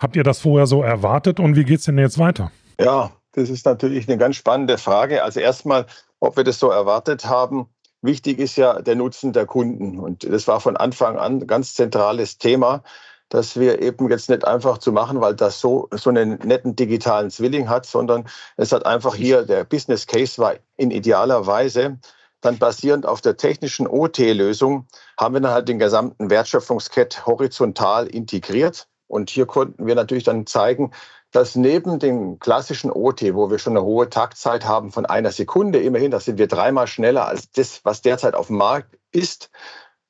Habt 0.00 0.16
ihr 0.16 0.24
das 0.24 0.40
vorher 0.40 0.66
so 0.66 0.82
erwartet 0.82 1.38
und 1.38 1.54
wie 1.54 1.62
geht 1.62 1.78
es 1.78 1.84
denn 1.84 1.98
jetzt 1.98 2.18
weiter? 2.18 2.50
Ja, 2.80 3.12
das 3.32 3.50
ist 3.50 3.66
natürlich 3.66 4.08
eine 4.08 4.18
ganz 4.18 4.34
spannende 4.34 4.76
Frage. 4.78 5.22
Also 5.22 5.38
erstmal, 5.38 5.86
ob 6.18 6.36
wir 6.36 6.42
das 6.42 6.58
so 6.58 6.70
erwartet 6.70 7.26
haben, 7.26 7.68
Wichtig 8.02 8.40
ist 8.40 8.56
ja 8.56 8.82
der 8.82 8.96
Nutzen 8.96 9.32
der 9.32 9.46
Kunden. 9.46 9.98
Und 9.98 10.24
das 10.24 10.48
war 10.48 10.60
von 10.60 10.76
Anfang 10.76 11.18
an 11.18 11.38
ein 11.38 11.46
ganz 11.46 11.74
zentrales 11.74 12.36
Thema, 12.36 12.82
dass 13.28 13.58
wir 13.58 13.80
eben 13.80 14.10
jetzt 14.10 14.28
nicht 14.28 14.44
einfach 14.44 14.78
zu 14.78 14.92
machen, 14.92 15.20
weil 15.20 15.34
das 15.34 15.60
so, 15.60 15.88
so 15.92 16.10
einen 16.10 16.38
netten 16.40 16.76
digitalen 16.76 17.30
Zwilling 17.30 17.68
hat, 17.68 17.86
sondern 17.86 18.26
es 18.56 18.72
hat 18.72 18.84
einfach 18.84 19.14
hier, 19.14 19.44
der 19.44 19.64
Business 19.64 20.06
Case 20.06 20.40
war 20.42 20.56
in 20.76 20.90
idealer 20.90 21.46
Weise, 21.46 21.98
dann 22.42 22.58
basierend 22.58 23.06
auf 23.06 23.20
der 23.20 23.36
technischen 23.36 23.86
OT-Lösung, 23.86 24.86
haben 25.16 25.34
wir 25.34 25.40
dann 25.40 25.52
halt 25.52 25.68
den 25.68 25.78
gesamten 25.78 26.28
Wertschöpfungskett 26.28 27.24
horizontal 27.24 28.06
integriert. 28.08 28.88
Und 29.06 29.30
hier 29.30 29.46
konnten 29.46 29.86
wir 29.86 29.94
natürlich 29.94 30.24
dann 30.24 30.46
zeigen, 30.46 30.90
dass 31.32 31.56
neben 31.56 31.98
dem 31.98 32.38
klassischen 32.38 32.92
OT, 32.92 33.22
wo 33.34 33.50
wir 33.50 33.58
schon 33.58 33.76
eine 33.76 33.84
hohe 33.84 34.08
Taktzeit 34.08 34.66
haben 34.66 34.92
von 34.92 35.06
einer 35.06 35.32
Sekunde, 35.32 35.80
immerhin, 35.80 36.10
da 36.10 36.20
sind 36.20 36.38
wir 36.38 36.46
dreimal 36.46 36.86
schneller 36.86 37.26
als 37.26 37.50
das, 37.50 37.84
was 37.84 38.02
derzeit 38.02 38.34
auf 38.34 38.46
dem 38.48 38.58
Markt 38.58 38.98
ist, 39.10 39.50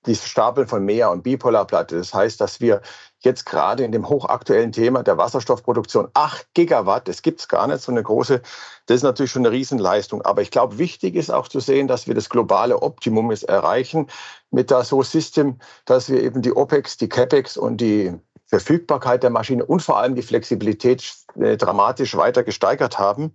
die 0.06 0.16
Stapeln 0.16 0.66
von 0.66 0.84
Meer- 0.84 1.12
und 1.12 1.22
Bipolarplatte. 1.22 1.96
Das 1.96 2.12
heißt, 2.12 2.40
dass 2.40 2.60
wir 2.60 2.82
jetzt 3.20 3.46
gerade 3.46 3.84
in 3.84 3.92
dem 3.92 4.08
hochaktuellen 4.08 4.72
Thema 4.72 5.04
der 5.04 5.16
Wasserstoffproduktion 5.16 6.08
8 6.12 6.48
Gigawatt, 6.54 7.06
das 7.06 7.22
gibt 7.22 7.38
es 7.40 7.46
gar 7.46 7.68
nicht, 7.68 7.82
so 7.82 7.92
eine 7.92 8.02
große, 8.02 8.42
das 8.86 8.96
ist 8.96 9.02
natürlich 9.04 9.30
schon 9.30 9.46
eine 9.46 9.54
Riesenleistung. 9.54 10.22
Aber 10.22 10.42
ich 10.42 10.50
glaube, 10.50 10.78
wichtig 10.78 11.14
ist 11.14 11.30
auch 11.30 11.46
zu 11.46 11.60
sehen, 11.60 11.86
dass 11.86 12.08
wir 12.08 12.16
das 12.16 12.30
globale 12.30 12.82
Optimum 12.82 13.30
erreichen 13.30 14.08
mit 14.50 14.70
der 14.70 14.82
So 14.82 15.04
System, 15.04 15.60
dass 15.84 16.10
wir 16.10 16.20
eben 16.20 16.42
die 16.42 16.52
OPEX, 16.52 16.96
die 16.96 17.08
CAPEX 17.08 17.56
und 17.56 17.76
die 17.80 18.12
Verfügbarkeit 18.52 19.22
der 19.22 19.30
Maschine 19.30 19.64
und 19.64 19.80
vor 19.80 19.96
allem 19.98 20.14
die 20.14 20.20
Flexibilität 20.20 21.14
äh, 21.40 21.56
dramatisch 21.56 22.14
weiter 22.18 22.42
gesteigert 22.42 22.98
haben. 22.98 23.32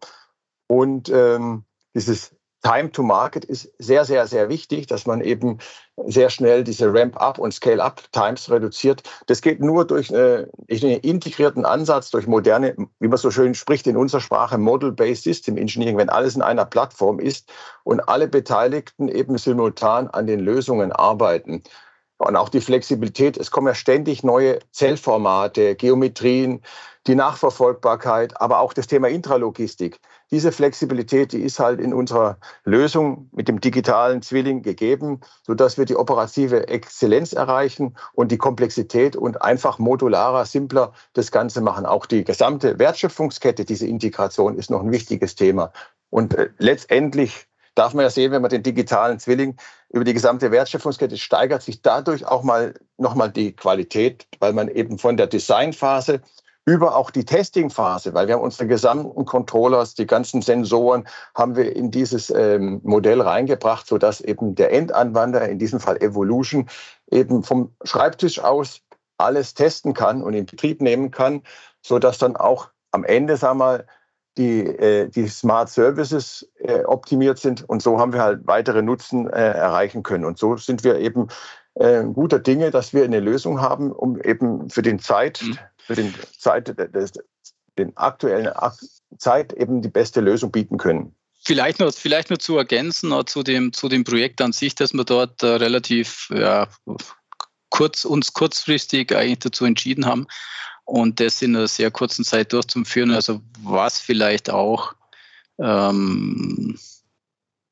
Und 0.67 1.09
ähm, 1.09 1.63
dieses 1.95 2.35
Time 2.61 2.91
to 2.91 3.01
Market 3.01 3.43
ist 3.43 3.73
sehr, 3.79 4.05
sehr, 4.05 4.27
sehr 4.27 4.47
wichtig, 4.49 4.85
dass 4.85 5.07
man 5.07 5.21
eben 5.21 5.57
sehr 6.05 6.29
schnell 6.29 6.63
diese 6.63 6.93
Ramp-up 6.93 7.39
und 7.39 7.51
Scale-up-Times 7.51 8.51
reduziert. 8.51 9.01
Das 9.25 9.41
geht 9.41 9.59
nur 9.59 9.85
durch 9.85 10.13
einen 10.13 10.49
integrierten 10.69 11.65
Ansatz, 11.65 12.11
durch 12.11 12.27
moderne, 12.27 12.75
wie 12.99 13.07
man 13.07 13.17
so 13.17 13.31
schön 13.31 13.55
spricht 13.55 13.87
in 13.87 13.97
unserer 13.97 14.21
Sprache, 14.21 14.59
Model-Based 14.59 15.23
System 15.23 15.57
Engineering, 15.57 15.97
wenn 15.97 16.09
alles 16.09 16.35
in 16.35 16.43
einer 16.43 16.65
Plattform 16.65 17.19
ist 17.19 17.51
und 17.83 18.07
alle 18.07 18.27
Beteiligten 18.27 19.07
eben 19.07 19.39
simultan 19.39 20.07
an 20.09 20.27
den 20.27 20.41
Lösungen 20.41 20.91
arbeiten. 20.91 21.63
Und 22.17 22.35
auch 22.35 22.49
die 22.49 22.61
Flexibilität, 22.61 23.37
es 23.37 23.51
kommen 23.51 23.67
ja 23.67 23.75
ständig 23.75 24.23
neue 24.23 24.59
Zellformate, 24.71 25.75
Geometrien, 25.75 26.61
die 27.05 27.15
Nachverfolgbarkeit, 27.15 28.41
aber 28.41 28.59
auch 28.59 28.73
das 28.73 28.87
Thema 28.87 29.07
Intralogistik. 29.07 29.99
Diese 30.29 30.51
Flexibilität, 30.51 31.31
die 31.31 31.41
ist 31.41 31.59
halt 31.59 31.79
in 31.79 31.93
unserer 31.93 32.37
Lösung 32.65 33.29
mit 33.31 33.47
dem 33.47 33.61
digitalen 33.61 34.21
Zwilling 34.21 34.61
gegeben, 34.61 35.21
sodass 35.43 35.77
wir 35.77 35.85
die 35.85 35.95
operative 35.95 36.67
Exzellenz 36.67 37.31
erreichen 37.31 37.95
und 38.13 38.31
die 38.31 38.37
Komplexität 38.37 39.15
und 39.15 39.41
einfach 39.41 39.79
modularer, 39.79 40.45
simpler 40.45 40.91
das 41.13 41.31
Ganze 41.31 41.61
machen. 41.61 41.85
Auch 41.85 42.05
die 42.05 42.25
gesamte 42.25 42.77
Wertschöpfungskette, 42.77 43.63
diese 43.63 43.87
Integration 43.87 44.57
ist 44.57 44.69
noch 44.69 44.81
ein 44.81 44.91
wichtiges 44.91 45.35
Thema. 45.35 45.71
Und 46.09 46.33
äh, 46.33 46.49
letztendlich 46.57 47.46
darf 47.77 47.93
man 47.93 48.03
ja 48.03 48.09
sehen, 48.09 48.31
wenn 48.31 48.41
man 48.41 48.49
den 48.49 48.63
digitalen 48.63 49.19
Zwilling 49.19 49.55
über 49.89 50.03
die 50.03 50.13
gesamte 50.13 50.51
Wertschöpfungskette 50.51 51.17
steigert 51.17 51.61
sich 51.61 51.81
dadurch 51.81 52.25
auch 52.25 52.43
mal 52.43 52.73
nochmal 52.97 53.31
die 53.31 53.55
Qualität, 53.55 54.27
weil 54.39 54.53
man 54.53 54.67
eben 54.67 54.97
von 54.97 55.17
der 55.17 55.27
Designphase 55.27 56.21
über 56.65 56.97
auch 56.97 57.11
die 57.11 57.23
Testingphase, 57.23 58.13
weil 58.13 58.27
wir 58.27 58.35
haben 58.35 58.41
unsere 58.41 58.67
gesamten 58.67 59.23
Controllers, 59.23 59.93
die 59.95 60.05
ganzen 60.05 60.41
Sensoren 60.41 61.07
haben 61.33 61.55
wir 61.55 61.73
in 61.73 61.91
dieses 61.91 62.29
ähm, 62.29 62.81
Modell 62.83 63.21
reingebracht, 63.21 63.87
sodass 63.87 64.19
eben 64.19 64.53
der 64.53 64.73
Endanwender, 64.73 65.47
in 65.47 65.59
diesem 65.59 65.79
Fall 65.79 65.95
Evolution, 66.01 66.67
eben 67.09 67.43
vom 67.43 67.73
Schreibtisch 67.85 68.39
aus 68.39 68.81
alles 69.17 69.53
testen 69.53 69.93
kann 69.93 70.21
und 70.21 70.33
in 70.33 70.45
Betrieb 70.45 70.81
nehmen 70.81 71.09
kann, 71.09 71.41
sodass 71.81 72.17
dann 72.17 72.35
auch 72.35 72.67
am 72.91 73.05
Ende, 73.05 73.37
sagen 73.37 73.59
wir 73.59 73.65
mal, 73.65 73.87
die, 74.37 74.59
äh, 74.65 75.09
die 75.09 75.27
Smart 75.27 75.69
Services 75.69 76.47
äh, 76.59 76.83
optimiert 76.83 77.39
sind. 77.39 77.67
Und 77.67 77.81
so 77.81 77.99
haben 77.99 78.13
wir 78.13 78.21
halt 78.21 78.45
weitere 78.45 78.81
Nutzen 78.81 79.27
äh, 79.29 79.51
erreichen 79.51 80.03
können. 80.03 80.25
Und 80.25 80.37
so 80.37 80.55
sind 80.57 80.83
wir 80.83 80.99
eben 80.99 81.27
äh, 81.75 82.03
guter 82.03 82.39
Dinge, 82.39 82.71
dass 82.71 82.93
wir 82.93 83.03
eine 83.03 83.19
Lösung 83.19 83.61
haben, 83.61 83.91
um 83.91 84.21
eben 84.21 84.69
für 84.69 84.81
den 84.81 84.99
Zeit, 84.99 85.41
mhm 85.43 85.57
für 85.87 85.95
den, 85.95 86.13
Zeit, 86.37 86.77
des, 86.93 87.13
den 87.77 87.95
aktuellen 87.95 88.53
Zeit 89.17 89.53
eben 89.53 89.81
die 89.81 89.89
beste 89.89 90.19
Lösung 90.19 90.51
bieten 90.51 90.77
können. 90.77 91.15
Vielleicht 91.43 91.79
nur, 91.79 91.93
vielleicht 91.93 92.29
nur 92.29 92.39
zu 92.39 92.57
ergänzen 92.57 93.13
uh, 93.13 93.23
zu, 93.23 93.41
dem, 93.41 93.71
zu 93.71 93.87
dem 93.87 94.03
Projekt 94.03 94.41
an 94.41 94.51
sich, 94.51 94.75
dass 94.75 94.93
wir 94.93 95.05
dort 95.05 95.41
uh, 95.43 95.55
relativ 95.55 96.29
ja, 96.29 96.67
kurz, 97.69 98.03
uns 98.03 98.33
kurzfristig 98.33 99.15
eigentlich 99.15 99.39
dazu 99.39 99.63
entschieden 99.63 100.05
haben 100.05 100.27
und 100.87 101.19
das 101.19 101.41
in 101.41 101.55
einer 101.55 101.67
sehr 101.67 101.91
kurzen 101.91 102.23
Zeit 102.23 102.53
durchzuführen. 102.53 103.11
Also 103.11 103.41
was 103.61 103.99
vielleicht 103.99 104.49
auch, 104.49 104.95
ähm, 105.59 106.79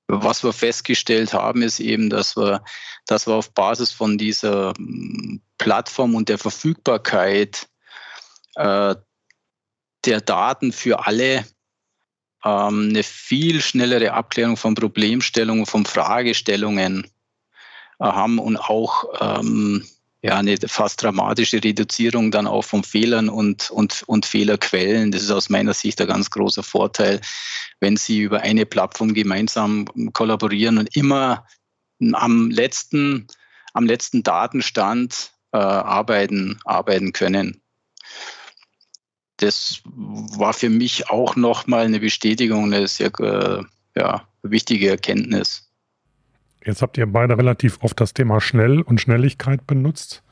was 0.08 0.44
wir 0.44 0.52
festgestellt 0.52 1.34
haben, 1.34 1.62
ist 1.62 1.80
eben, 1.80 2.10
dass 2.10 2.36
wir, 2.36 2.64
dass 3.08 3.26
wir 3.26 3.36
auf 3.36 3.54
Basis 3.54 3.92
von 3.92 4.18
dieser 4.18 4.74
Plattform 5.58 6.14
und 6.14 6.28
der 6.28 6.38
Verfügbarkeit 6.38 7.70
äh, 8.56 8.96
der 10.04 10.22
Daten 10.22 10.74
für 10.74 11.08
alle 11.08 11.46
ähm, 12.44 12.90
eine 12.90 13.04
viel 13.04 13.62
schnellere 13.62 14.12
Abklärung 14.12 14.58
von 14.58 14.76
Problemstellungen, 14.76 15.66
von 15.66 15.86
Fragestellungen 15.86 17.06
äh, 18.00 18.04
haben 18.04 18.40
und 18.40 18.58
auch 18.58 19.06
ähm, 19.22 19.86
ja, 20.26 20.38
eine 20.38 20.58
fast 20.66 21.04
dramatische 21.04 21.64
Reduzierung 21.64 22.32
dann 22.32 22.48
auch 22.48 22.64
von 22.64 22.84
Fehlern 22.84 23.30
und, 23.30 23.70
und, 23.70 24.04
und 24.08 24.26
Fehlerquellen. 24.26 25.12
Das 25.12 25.22
ist 25.22 25.30
aus 25.30 25.50
meiner 25.50 25.76
Sicht 25.76 26.02
ein 26.02 26.08
ganz 26.08 26.32
großer 26.32 26.64
Vorteil, 26.64 27.22
wenn 27.80 27.96
Sie 27.96 28.22
über 28.22 28.42
eine 28.42 28.66
Plattform 28.66 29.14
gemeinsam 29.14 29.86
kollaborieren 30.14 30.80
und 30.80 30.96
immer 30.96 31.46
am 32.14 32.50
letzten, 32.50 33.28
am 33.74 33.86
letzten 33.86 34.24
Datenstand 34.24 35.32
äh, 35.52 35.58
arbeiten, 35.58 36.60
arbeiten 36.66 37.14
können 37.14 37.62
das 39.38 39.82
war 39.84 40.54
für 40.54 40.70
mich 40.70 41.10
auch 41.10 41.36
nochmal 41.36 41.86
eine 41.86 42.00
Bestätigung, 42.00 42.74
eine 42.74 42.88
sehr 42.88 43.12
äh, 43.20 43.64
ja, 43.94 44.26
wichtige 44.44 44.90
Erkenntnis. 44.90 45.65
Jetzt 46.66 46.82
habt 46.82 46.98
ihr 46.98 47.06
beide 47.06 47.38
relativ 47.38 47.78
oft 47.82 48.00
das 48.02 48.14
Thema 48.14 48.42
Schnell 48.42 48.82
und 48.82 49.00
Schnelligkeit 49.00 49.68
benutzt. 49.68 50.24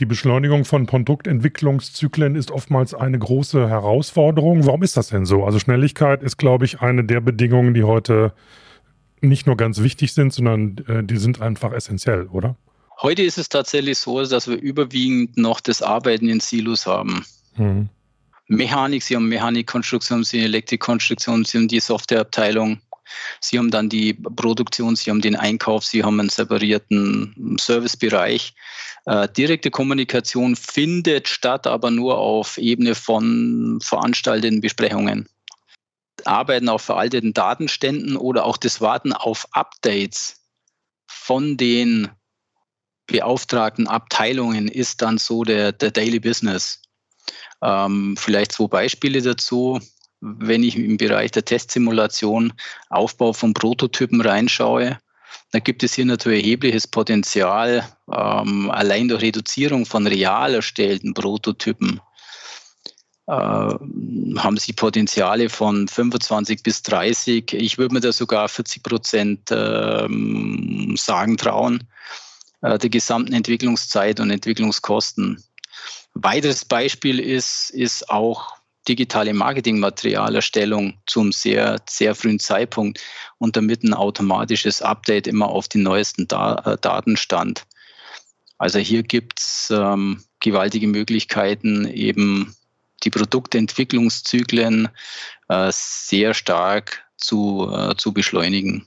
Die 0.00 0.06
Beschleunigung 0.06 0.64
von 0.64 0.86
Produktentwicklungszyklen 0.86 2.34
ist 2.34 2.50
oftmals 2.50 2.94
eine 2.94 3.18
große 3.18 3.68
Herausforderung. 3.68 4.66
Warum 4.66 4.82
ist 4.82 4.96
das 4.96 5.08
denn 5.08 5.26
so? 5.26 5.44
Also 5.44 5.58
Schnelligkeit 5.58 6.22
ist, 6.22 6.38
glaube 6.38 6.64
ich, 6.64 6.80
eine 6.80 7.04
der 7.04 7.20
Bedingungen, 7.20 7.74
die 7.74 7.84
heute 7.84 8.32
nicht 9.20 9.46
nur 9.46 9.56
ganz 9.56 9.82
wichtig 9.82 10.14
sind, 10.14 10.32
sondern 10.32 10.78
äh, 10.88 11.04
die 11.04 11.18
sind 11.18 11.40
einfach 11.42 11.72
essentiell, 11.72 12.26
oder? 12.28 12.56
Heute 13.02 13.22
ist 13.22 13.36
es 13.36 13.48
tatsächlich 13.48 13.98
so, 13.98 14.24
dass 14.24 14.48
wir 14.48 14.56
überwiegend 14.56 15.36
noch 15.36 15.60
das 15.60 15.82
Arbeiten 15.82 16.28
in 16.28 16.40
Silos 16.40 16.86
haben. 16.86 17.24
Mhm. 17.56 17.88
Mechanik, 18.48 19.02
Sie 19.02 19.14
haben 19.14 19.28
Mechanikkonstruktion, 19.28 20.24
Sie 20.24 20.38
haben 20.38 20.46
Elektrikkonstruktion, 20.46 21.44
Sie 21.44 21.58
haben 21.58 21.68
die 21.68 21.80
Softwareabteilung, 21.80 22.80
Sie 23.40 23.58
haben 23.58 23.70
dann 23.70 23.88
die 23.88 24.14
Produktion, 24.14 24.96
Sie 24.96 25.10
haben 25.10 25.20
den 25.20 25.36
Einkauf, 25.36 25.84
Sie 25.84 26.04
haben 26.04 26.20
einen 26.20 26.28
separierten 26.28 27.56
Servicebereich. 27.60 28.54
Äh, 29.06 29.28
direkte 29.28 29.70
Kommunikation 29.70 30.56
findet 30.56 31.28
statt, 31.28 31.66
aber 31.66 31.90
nur 31.90 32.18
auf 32.18 32.58
Ebene 32.58 32.94
von 32.94 33.80
veranstalteten 33.82 34.60
Besprechungen. 34.60 35.28
Arbeiten 36.24 36.68
auf 36.68 36.82
veralteten 36.82 37.32
Datenständen 37.32 38.16
oder 38.16 38.44
auch 38.44 38.56
das 38.56 38.80
Warten 38.80 39.12
auf 39.12 39.46
Updates 39.52 40.40
von 41.08 41.56
den 41.56 42.08
beauftragten 43.06 43.88
Abteilungen 43.88 44.68
ist 44.68 45.02
dann 45.02 45.18
so 45.18 45.44
der, 45.44 45.72
der 45.72 45.90
Daily 45.90 46.20
Business. 46.20 46.80
Ähm, 47.62 48.16
vielleicht 48.16 48.52
zwei 48.52 48.66
Beispiele 48.66 49.22
dazu. 49.22 49.80
Wenn 50.24 50.62
ich 50.62 50.76
im 50.76 50.98
Bereich 50.98 51.32
der 51.32 51.44
Testsimulation 51.44 52.52
Aufbau 52.88 53.32
von 53.32 53.54
Prototypen 53.54 54.20
reinschaue, 54.20 54.98
da 55.50 55.58
gibt 55.58 55.82
es 55.82 55.94
hier 55.94 56.04
natürlich 56.04 56.44
erhebliches 56.44 56.86
Potenzial, 56.86 57.86
ähm, 58.10 58.70
allein 58.70 59.08
durch 59.08 59.22
Reduzierung 59.22 59.84
von 59.84 60.06
real 60.06 60.54
erstellten 60.54 61.12
Prototypen 61.12 62.00
äh, 63.26 63.32
haben 63.32 64.56
sie 64.56 64.72
Potenziale 64.72 65.48
von 65.48 65.88
25 65.88 66.62
bis 66.62 66.82
30. 66.82 67.52
Ich 67.54 67.78
würde 67.78 67.94
mir 67.94 68.00
da 68.00 68.12
sogar 68.12 68.48
40 68.48 68.82
Prozent 68.82 69.50
ähm, 69.50 70.94
sagen 70.96 71.36
trauen, 71.36 71.84
äh, 72.60 72.78
der 72.78 72.90
gesamten 72.90 73.32
Entwicklungszeit 73.32 74.20
und 74.20 74.30
Entwicklungskosten. 74.30 75.42
Weiteres 76.14 76.64
Beispiel 76.64 77.18
ist, 77.18 77.70
ist 77.70 78.08
auch 78.08 78.61
digitale 78.88 79.32
Marketingmaterialerstellung 79.32 80.98
zum 81.06 81.32
sehr, 81.32 81.80
sehr 81.88 82.14
frühen 82.14 82.38
Zeitpunkt 82.38 83.00
und 83.38 83.56
damit 83.56 83.84
ein 83.84 83.94
automatisches 83.94 84.82
Update 84.82 85.26
immer 85.26 85.48
auf 85.48 85.68
den 85.68 85.82
neuesten 85.82 86.26
da 86.28 86.56
äh, 86.64 86.76
Datenstand. 86.80 87.64
Also 88.58 88.78
hier 88.78 89.02
gibt 89.02 89.40
es 89.40 89.72
ähm, 89.74 90.22
gewaltige 90.40 90.86
Möglichkeiten, 90.86 91.86
eben 91.86 92.54
die 93.02 93.10
Produktentwicklungszyklen 93.10 94.88
äh, 95.48 95.70
sehr 95.72 96.34
stark 96.34 97.04
zu, 97.16 97.68
äh, 97.72 97.96
zu 97.96 98.12
beschleunigen. 98.12 98.86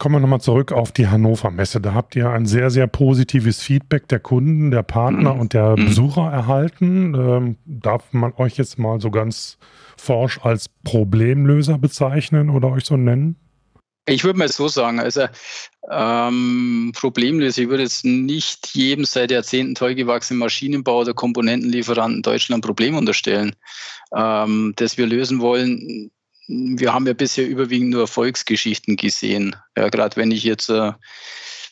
Kommen 0.00 0.14
wir 0.14 0.20
nochmal 0.20 0.40
zurück 0.40 0.72
auf 0.72 0.92
die 0.92 1.08
Hannover 1.08 1.50
Messe. 1.50 1.78
Da 1.78 1.92
habt 1.92 2.16
ihr 2.16 2.30
ein 2.30 2.46
sehr, 2.46 2.70
sehr 2.70 2.86
positives 2.86 3.60
Feedback 3.60 4.08
der 4.08 4.18
Kunden, 4.18 4.70
der 4.70 4.82
Partner 4.82 5.34
mhm. 5.34 5.40
und 5.40 5.52
der 5.52 5.76
mhm. 5.76 5.84
Besucher 5.84 6.22
erhalten. 6.22 7.14
Ähm, 7.14 7.56
darf 7.66 8.10
man 8.12 8.32
euch 8.38 8.56
jetzt 8.56 8.78
mal 8.78 8.98
so 8.98 9.10
ganz 9.10 9.58
forsch 9.98 10.40
als 10.42 10.70
Problemlöser 10.84 11.76
bezeichnen 11.76 12.48
oder 12.48 12.68
euch 12.68 12.86
so 12.86 12.96
nennen? 12.96 13.36
Ich 14.06 14.24
würde 14.24 14.38
mal 14.38 14.48
so 14.48 14.68
sagen, 14.68 15.00
also 15.00 15.26
ähm, 15.90 16.92
Problemlöser, 16.96 17.60
ich 17.60 17.68
würde 17.68 17.82
jetzt 17.82 18.06
nicht 18.06 18.68
jedem 18.68 19.04
seit 19.04 19.30
Jahrzehnten 19.30 19.74
toll 19.74 19.94
gewachsenen 19.94 20.38
Maschinenbau 20.38 21.00
oder 21.00 21.12
Komponentenlieferanten 21.12 22.22
Deutschland 22.22 22.64
Problem 22.64 22.96
unterstellen. 22.96 23.54
Ähm, 24.16 24.72
das 24.76 24.96
wir 24.96 25.06
lösen 25.06 25.40
wollen, 25.40 26.10
wir 26.50 26.92
haben 26.92 27.06
ja 27.06 27.12
bisher 27.12 27.46
überwiegend 27.46 27.90
nur 27.90 28.02
Erfolgsgeschichten 28.02 28.96
gesehen. 28.96 29.56
Ja, 29.76 29.88
Gerade 29.88 30.16
wenn 30.16 30.30
ich 30.30 30.42
jetzt 30.42 30.68
äh, 30.68 30.92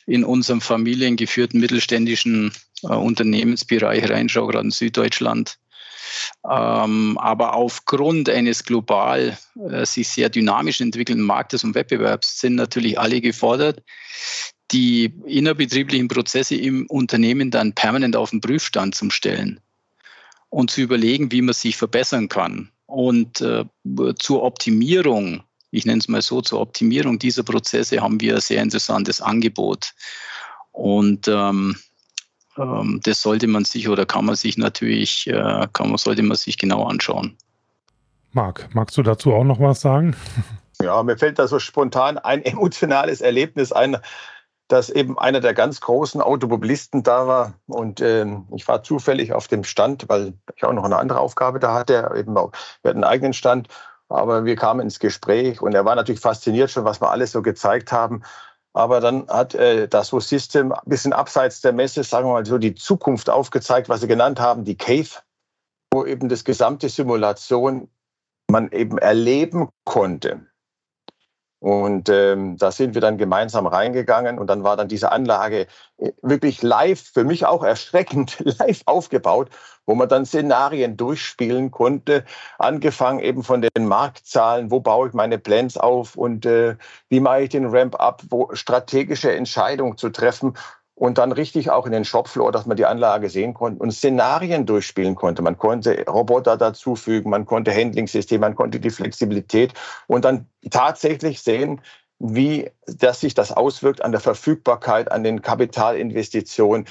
in 0.05 0.23
unserem 0.23 0.61
familiengeführten 0.61 1.59
mittelständischen 1.59 2.53
äh, 2.83 2.87
Unternehmensbereich 2.87 4.09
reinschaue, 4.09 4.51
gerade 4.51 4.65
in 4.65 4.71
Süddeutschland, 4.71 5.57
Ähm, 6.43 7.17
aber 7.19 7.53
aufgrund 7.53 8.29
eines 8.29 8.63
global 8.63 9.37
äh, 9.69 9.85
sich 9.85 10.07
sehr 10.07 10.29
dynamisch 10.29 10.81
entwickelnden 10.81 11.25
Marktes 11.25 11.63
und 11.63 11.75
Wettbewerbs 11.75 12.39
sind 12.39 12.55
natürlich 12.55 12.97
alle 12.99 13.21
gefordert, 13.21 13.83
die 14.71 15.13
innerbetrieblichen 15.25 16.07
Prozesse 16.07 16.55
im 16.55 16.87
Unternehmen 16.87 17.51
dann 17.51 17.73
permanent 17.73 18.15
auf 18.15 18.31
den 18.31 18.41
Prüfstand 18.41 18.95
zu 18.95 19.09
stellen 19.09 19.59
und 20.49 20.71
zu 20.71 20.81
überlegen, 20.81 21.31
wie 21.31 21.41
man 21.41 21.53
sich 21.53 21.77
verbessern 21.77 22.27
kann. 22.27 22.71
Und 22.89 23.41
äh, 23.41 23.65
zur 24.17 24.41
Optimierung, 24.41 25.43
ich 25.69 25.85
nenne 25.85 25.99
es 25.99 26.07
mal 26.07 26.23
so, 26.23 26.41
zur 26.41 26.59
Optimierung 26.59 27.19
dieser 27.19 27.43
Prozesse 27.43 28.01
haben 28.01 28.19
wir 28.19 28.35
ein 28.35 28.41
sehr 28.41 28.63
interessantes 28.63 29.21
Angebot. 29.21 29.93
Und 30.71 31.27
ähm, 31.27 31.75
ähm, 32.57 32.99
das 33.03 33.21
sollte 33.21 33.45
man 33.45 33.63
sich 33.63 33.87
oder 33.89 34.07
kann 34.07 34.25
man 34.25 34.35
sich 34.35 34.57
natürlich, 34.57 35.27
äh, 35.27 35.67
kann 35.71 35.89
man, 35.89 35.97
sollte 35.97 36.23
man 36.23 36.35
sich 36.35 36.57
genau 36.57 36.85
anschauen. 36.85 37.37
Marc, 38.31 38.69
magst 38.73 38.97
du 38.97 39.03
dazu 39.03 39.33
auch 39.33 39.43
noch 39.43 39.59
was 39.59 39.81
sagen? 39.81 40.15
Ja, 40.81 41.03
mir 41.03 41.17
fällt 41.17 41.37
da 41.37 41.47
so 41.47 41.59
spontan 41.59 42.17
ein 42.17 42.41
emotionales 42.41 43.21
Erlebnis 43.21 43.71
ein, 43.71 43.97
dass 44.69 44.89
eben 44.89 45.17
einer 45.17 45.41
der 45.41 45.53
ganz 45.53 45.81
großen 45.81 46.21
Automobilisten 46.21 47.03
da 47.03 47.27
war 47.27 47.53
und 47.67 48.01
ähm, 48.01 48.47
ich 48.55 48.67
war 48.67 48.83
zufällig 48.83 49.33
auf 49.33 49.47
dem 49.47 49.63
Stand, 49.63 50.07
weil 50.07 50.33
ich 50.55 50.63
auch 50.63 50.73
noch 50.73 50.83
eine 50.83 50.97
andere 50.97 51.19
Aufgabe 51.19 51.59
da 51.59 51.73
hatte, 51.73 52.11
eben 52.15 52.37
auch, 52.37 52.51
wir 52.81 52.89
hatten 52.89 53.03
einen 53.03 53.11
eigenen 53.11 53.33
Stand, 53.33 53.67
aber 54.09 54.45
wir 54.45 54.55
kamen 54.55 54.81
ins 54.81 54.99
Gespräch 54.99 55.61
und 55.61 55.73
er 55.73 55.85
war 55.85 55.95
natürlich 55.95 56.21
fasziniert 56.21 56.69
schon, 56.69 56.85
was 56.85 57.01
wir 57.01 57.09
alles 57.09 57.31
so 57.31 57.41
gezeigt 57.41 57.91
haben. 57.91 58.23
Aber 58.73 58.99
dann 59.01 59.27
hat 59.27 59.55
äh, 59.55 59.87
das 59.87 60.09
so 60.09 60.19
System 60.19 60.71
ein 60.71 60.79
bisschen 60.85 61.13
abseits 61.13 61.61
der 61.61 61.73
Messe, 61.73 62.03
sagen 62.03 62.27
wir 62.27 62.33
mal 62.33 62.45
so, 62.45 62.59
die 62.59 62.75
Zukunft 62.75 63.29
aufgezeigt, 63.29 63.89
was 63.89 64.01
sie 64.01 64.07
genannt 64.07 64.39
haben, 64.39 64.63
die 64.63 64.77
Cave, 64.77 65.09
wo 65.91 66.05
eben 66.05 66.29
das 66.29 66.43
gesamte 66.43 66.89
Simulation 66.89 67.89
man 68.49 68.71
eben 68.71 68.99
erleben 68.99 69.69
konnte. 69.85 70.48
Und 71.59 72.07
ähm, 72.07 72.55
da 72.57 72.71
sind 72.71 72.93
wir 72.93 73.01
dann 73.01 73.17
gemeinsam 73.17 73.67
reingegangen 73.67 74.39
und 74.39 74.47
dann 74.47 74.63
war 74.63 74.77
dann 74.77 74.87
diese 74.87 75.11
Anlage 75.11 75.67
äh, 75.97 76.11
wirklich 76.21 76.61
live, 76.63 77.01
für 77.01 77.25
mich 77.25 77.45
auch 77.45 77.63
erschreckend, 77.63 78.39
live 78.59 78.81
aufgebaut, 78.85 79.49
wo 79.85 79.93
man 79.95 80.07
dann 80.07 80.25
Szenarien 80.25 80.95
durchspielen 80.95 81.69
konnte, 81.71 82.23
angefangen 82.59 83.19
eben 83.19 83.43
von 83.43 83.61
den 83.61 83.87
Marktzahlen, 83.87 84.71
wo 84.71 84.79
baue 84.79 85.09
ich 85.09 85.13
meine 85.13 85.37
Plans 85.37 85.77
auf 85.77 86.15
und 86.15 86.45
äh, 86.45 86.77
wie 87.09 87.19
mache 87.19 87.41
ich 87.41 87.49
den 87.49 87.65
Ramp-up, 87.65 88.23
wo 88.29 88.49
strategische 88.53 89.33
Entscheidungen 89.33 89.97
zu 89.97 90.09
treffen 90.09 90.53
und 90.99 91.17
dann 91.17 91.31
richtig 91.31 91.71
auch 91.71 91.85
in 91.85 91.93
den 91.93 92.03
Shopfloor, 92.03 92.51
dass 92.51 92.65
man 92.65 92.75
die 92.75 92.85
Anlage 92.85 93.29
sehen 93.29 93.53
konnte 93.53 93.81
und 93.81 93.91
Szenarien 93.91 94.65
durchspielen 94.65 95.15
konnte. 95.15 95.41
Man 95.41 95.57
konnte 95.57 96.05
Roboter 96.05 96.57
dazufügen, 96.57 97.29
man 97.29 97.45
konnte 97.45 97.73
Handling-System, 97.73 98.41
man 98.41 98.53
konnte 98.53 98.81
die 98.81 98.89
Flexibilität 98.89 99.73
und 100.07 100.25
dann 100.25 100.45
tatsächlich 100.69 101.41
sehen, 101.41 101.79
wie 102.19 102.69
dass 102.85 103.21
sich 103.21 103.33
das 103.33 103.53
auswirkt 103.53 104.03
an 104.03 104.11
der 104.11 104.19
Verfügbarkeit, 104.19 105.09
an 105.09 105.23
den 105.23 105.41
Kapitalinvestitionen, 105.41 106.85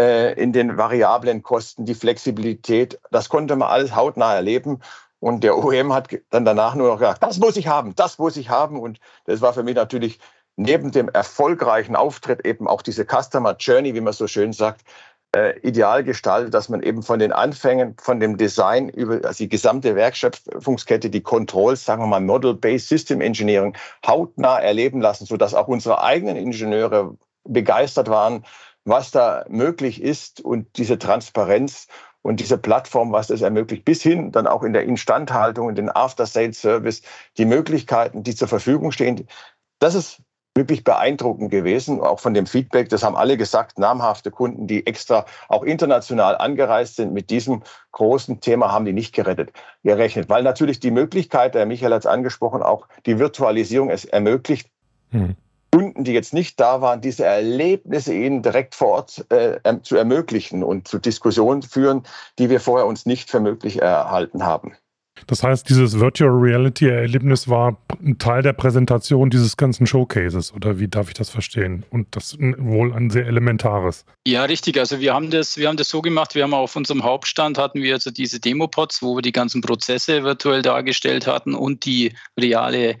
äh, 0.00 0.32
in 0.34 0.52
den 0.52 0.76
variablen 0.76 1.44
Kosten, 1.44 1.84
die 1.84 1.94
Flexibilität. 1.94 2.98
Das 3.12 3.28
konnte 3.28 3.54
man 3.54 3.68
alles 3.68 3.94
hautnah 3.94 4.34
erleben. 4.34 4.80
Und 5.20 5.44
der 5.44 5.56
OEM 5.56 5.92
hat 5.92 6.08
dann 6.30 6.44
danach 6.44 6.74
nur 6.74 6.88
noch 6.88 6.98
gesagt, 6.98 7.22
das 7.22 7.38
muss 7.38 7.56
ich 7.56 7.68
haben, 7.68 7.94
das 7.94 8.18
muss 8.18 8.36
ich 8.36 8.50
haben. 8.50 8.80
Und 8.80 8.98
das 9.26 9.40
war 9.40 9.52
für 9.52 9.62
mich 9.62 9.76
natürlich 9.76 10.18
neben 10.56 10.92
dem 10.92 11.08
erfolgreichen 11.08 11.96
Auftritt 11.96 12.46
eben 12.46 12.68
auch 12.68 12.82
diese 12.82 13.04
Customer 13.04 13.56
Journey, 13.58 13.94
wie 13.94 14.00
man 14.00 14.12
so 14.12 14.26
schön 14.26 14.52
sagt, 14.52 14.82
äh, 15.34 15.58
ideal 15.60 16.04
gestaltet, 16.04 16.54
dass 16.54 16.68
man 16.68 16.82
eben 16.82 17.02
von 17.02 17.18
den 17.18 17.32
Anfängen, 17.32 17.96
von 18.00 18.20
dem 18.20 18.36
Design 18.36 18.88
über 18.88 19.26
also 19.26 19.44
die 19.44 19.48
gesamte 19.48 19.96
Werkschöpfungskette, 19.96 21.10
die 21.10 21.22
Controls, 21.22 21.84
sagen 21.84 22.02
wir 22.02 22.06
mal 22.06 22.20
Model-Based 22.20 22.88
System 22.88 23.20
Engineering 23.20 23.76
hautnah 24.06 24.60
erleben 24.60 25.00
lassen, 25.00 25.26
sodass 25.26 25.54
auch 25.54 25.68
unsere 25.68 26.02
eigenen 26.02 26.36
Ingenieure 26.36 27.16
begeistert 27.44 28.08
waren, 28.08 28.44
was 28.84 29.10
da 29.10 29.44
möglich 29.48 30.02
ist 30.02 30.40
und 30.40 30.78
diese 30.78 30.98
Transparenz 30.98 31.88
und 32.22 32.40
diese 32.40 32.56
Plattform, 32.56 33.12
was 33.12 33.26
das 33.26 33.42
ermöglicht, 33.42 33.84
bis 33.84 34.02
hin 34.02 34.30
dann 34.30 34.46
auch 34.46 34.62
in 34.62 34.72
der 34.72 34.84
Instandhaltung, 34.84 35.68
in 35.68 35.74
den 35.74 35.90
After-Sales-Service, 35.90 37.02
die 37.38 37.44
Möglichkeiten, 37.44 38.22
die 38.22 38.34
zur 38.34 38.48
Verfügung 38.48 38.92
stehen. 38.92 39.26
Das 39.78 39.94
ist 39.94 40.22
wirklich 40.54 40.84
beeindruckend 40.84 41.50
gewesen, 41.50 42.00
auch 42.00 42.20
von 42.20 42.34
dem 42.34 42.46
Feedback. 42.46 42.88
Das 42.88 43.02
haben 43.02 43.16
alle 43.16 43.36
gesagt, 43.36 43.78
namhafte 43.78 44.30
Kunden, 44.30 44.66
die 44.66 44.86
extra 44.86 45.26
auch 45.48 45.64
international 45.64 46.36
angereist 46.36 46.96
sind 46.96 47.12
mit 47.12 47.30
diesem 47.30 47.62
großen 47.92 48.40
Thema, 48.40 48.70
haben 48.70 48.84
die 48.84 48.92
nicht 48.92 49.14
gerettet, 49.14 49.52
gerechnet. 49.82 50.28
Weil 50.28 50.44
natürlich 50.44 50.78
die 50.80 50.92
Möglichkeit, 50.92 51.54
der 51.54 51.66
Michael 51.66 51.92
hat 51.92 52.02
es 52.02 52.06
angesprochen, 52.06 52.62
auch 52.62 52.86
die 53.06 53.18
Virtualisierung 53.18 53.90
es 53.90 54.04
ermöglicht, 54.04 54.68
hm. 55.10 55.36
Kunden, 55.74 56.04
die 56.04 56.12
jetzt 56.12 56.32
nicht 56.32 56.60
da 56.60 56.80
waren, 56.80 57.00
diese 57.00 57.24
Erlebnisse 57.24 58.14
ihnen 58.14 58.42
direkt 58.42 58.76
vor 58.76 58.88
Ort 58.90 59.26
äh, 59.32 59.58
zu 59.82 59.96
ermöglichen 59.96 60.62
und 60.62 60.86
zu 60.86 61.00
Diskussionen 61.00 61.62
führen, 61.62 62.04
die 62.38 62.48
wir 62.48 62.60
vorher 62.60 62.86
uns 62.86 63.06
nicht 63.06 63.28
für 63.28 63.40
möglich 63.40 63.82
erhalten 63.82 64.44
haben. 64.44 64.76
Das 65.26 65.42
heißt, 65.42 65.68
dieses 65.68 66.00
Virtual 66.00 66.30
Reality 66.30 66.88
Erlebnis 66.88 67.48
war 67.48 67.78
ein 68.04 68.18
Teil 68.18 68.42
der 68.42 68.52
Präsentation 68.52 69.30
dieses 69.30 69.56
ganzen 69.56 69.86
Showcases 69.86 70.52
oder 70.52 70.78
wie 70.78 70.88
darf 70.88 71.08
ich 71.08 71.14
das 71.14 71.30
verstehen? 71.30 71.84
Und 71.90 72.14
das 72.16 72.36
wohl 72.38 72.92
ein 72.92 73.10
sehr 73.10 73.26
elementares. 73.26 74.04
Ja, 74.26 74.44
richtig. 74.44 74.78
Also 74.78 75.00
wir 75.00 75.14
haben 75.14 75.30
das, 75.30 75.56
wir 75.56 75.68
haben 75.68 75.76
das 75.76 75.88
so 75.88 76.02
gemacht. 76.02 76.34
Wir 76.34 76.42
haben 76.42 76.54
auf 76.54 76.76
unserem 76.76 77.04
Hauptstand 77.04 77.58
hatten 77.58 77.82
wir 77.82 77.94
also 77.94 78.10
diese 78.10 78.40
Demopods, 78.40 79.02
wo 79.02 79.16
wir 79.16 79.22
die 79.22 79.32
ganzen 79.32 79.60
Prozesse 79.60 80.24
virtuell 80.24 80.62
dargestellt 80.62 81.26
hatten 81.26 81.54
und 81.54 81.84
die 81.84 82.12
reale 82.38 82.96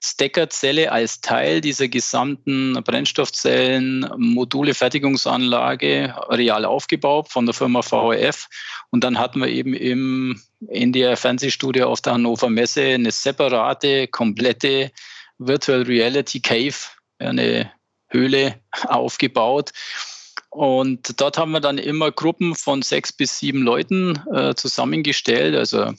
Steckerzelle 0.00 0.92
als 0.92 1.20
Teil 1.20 1.60
dieser 1.60 1.88
gesamten 1.88 2.74
Brennstoffzellen 2.84 4.08
Module 4.16 4.74
Fertigungsanlage 4.74 6.14
real 6.28 6.64
aufgebaut 6.64 7.28
von 7.30 7.46
der 7.46 7.54
Firma 7.54 7.82
VHF. 7.82 8.48
Und 8.90 9.04
dann 9.04 9.18
hatten 9.18 9.40
wir 9.40 9.48
eben 9.48 9.74
im 9.74 10.40
NDR 10.68 11.16
Fernsehstudio 11.16 11.88
auf 11.88 12.00
der 12.00 12.14
Hannover 12.14 12.48
Messe 12.48 12.82
eine 12.82 13.10
separate, 13.10 14.08
komplette 14.08 14.92
Virtual 15.38 15.82
Reality 15.82 16.40
Cave, 16.40 16.76
eine 17.18 17.72
Höhle 18.08 18.60
aufgebaut. 18.88 19.70
Und 20.50 21.20
dort 21.20 21.36
haben 21.36 21.52
wir 21.52 21.60
dann 21.60 21.78
immer 21.78 22.10
Gruppen 22.10 22.54
von 22.54 22.82
sechs 22.82 23.12
bis 23.12 23.38
sieben 23.38 23.62
Leuten 23.62 24.22
äh, 24.32 24.54
zusammengestellt, 24.54 25.54
also 25.54 25.92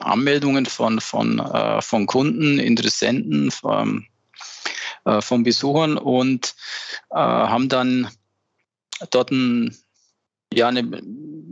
Anmeldungen 0.00 0.66
von, 0.66 1.00
von, 1.00 1.38
äh, 1.38 1.80
von 1.82 2.06
Kunden, 2.06 2.58
Interessenten, 2.58 3.50
von, 3.50 4.06
äh, 5.04 5.20
von 5.20 5.42
Besuchern 5.42 5.98
und 5.98 6.54
äh, 7.10 7.16
haben 7.16 7.68
dann 7.68 8.08
dort 9.10 9.30
ein, 9.30 9.76
ja, 10.52 10.68
eine, 10.68 11.00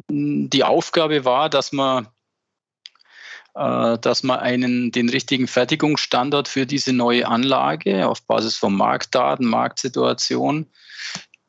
die 0.08 0.64
Aufgabe 0.64 1.24
war, 1.24 1.50
dass 1.50 1.72
man 1.72 2.08
äh, 3.56 3.98
dass 3.98 4.22
man 4.22 4.38
einen, 4.38 4.92
den 4.92 5.08
richtigen 5.08 5.48
Fertigungsstandard 5.48 6.46
für 6.46 6.66
diese 6.66 6.92
neue 6.92 7.26
Anlage 7.26 8.06
auf 8.06 8.22
Basis 8.26 8.56
von 8.56 8.74
Marktdaten, 8.74 9.46
Marktsituation 9.46 10.66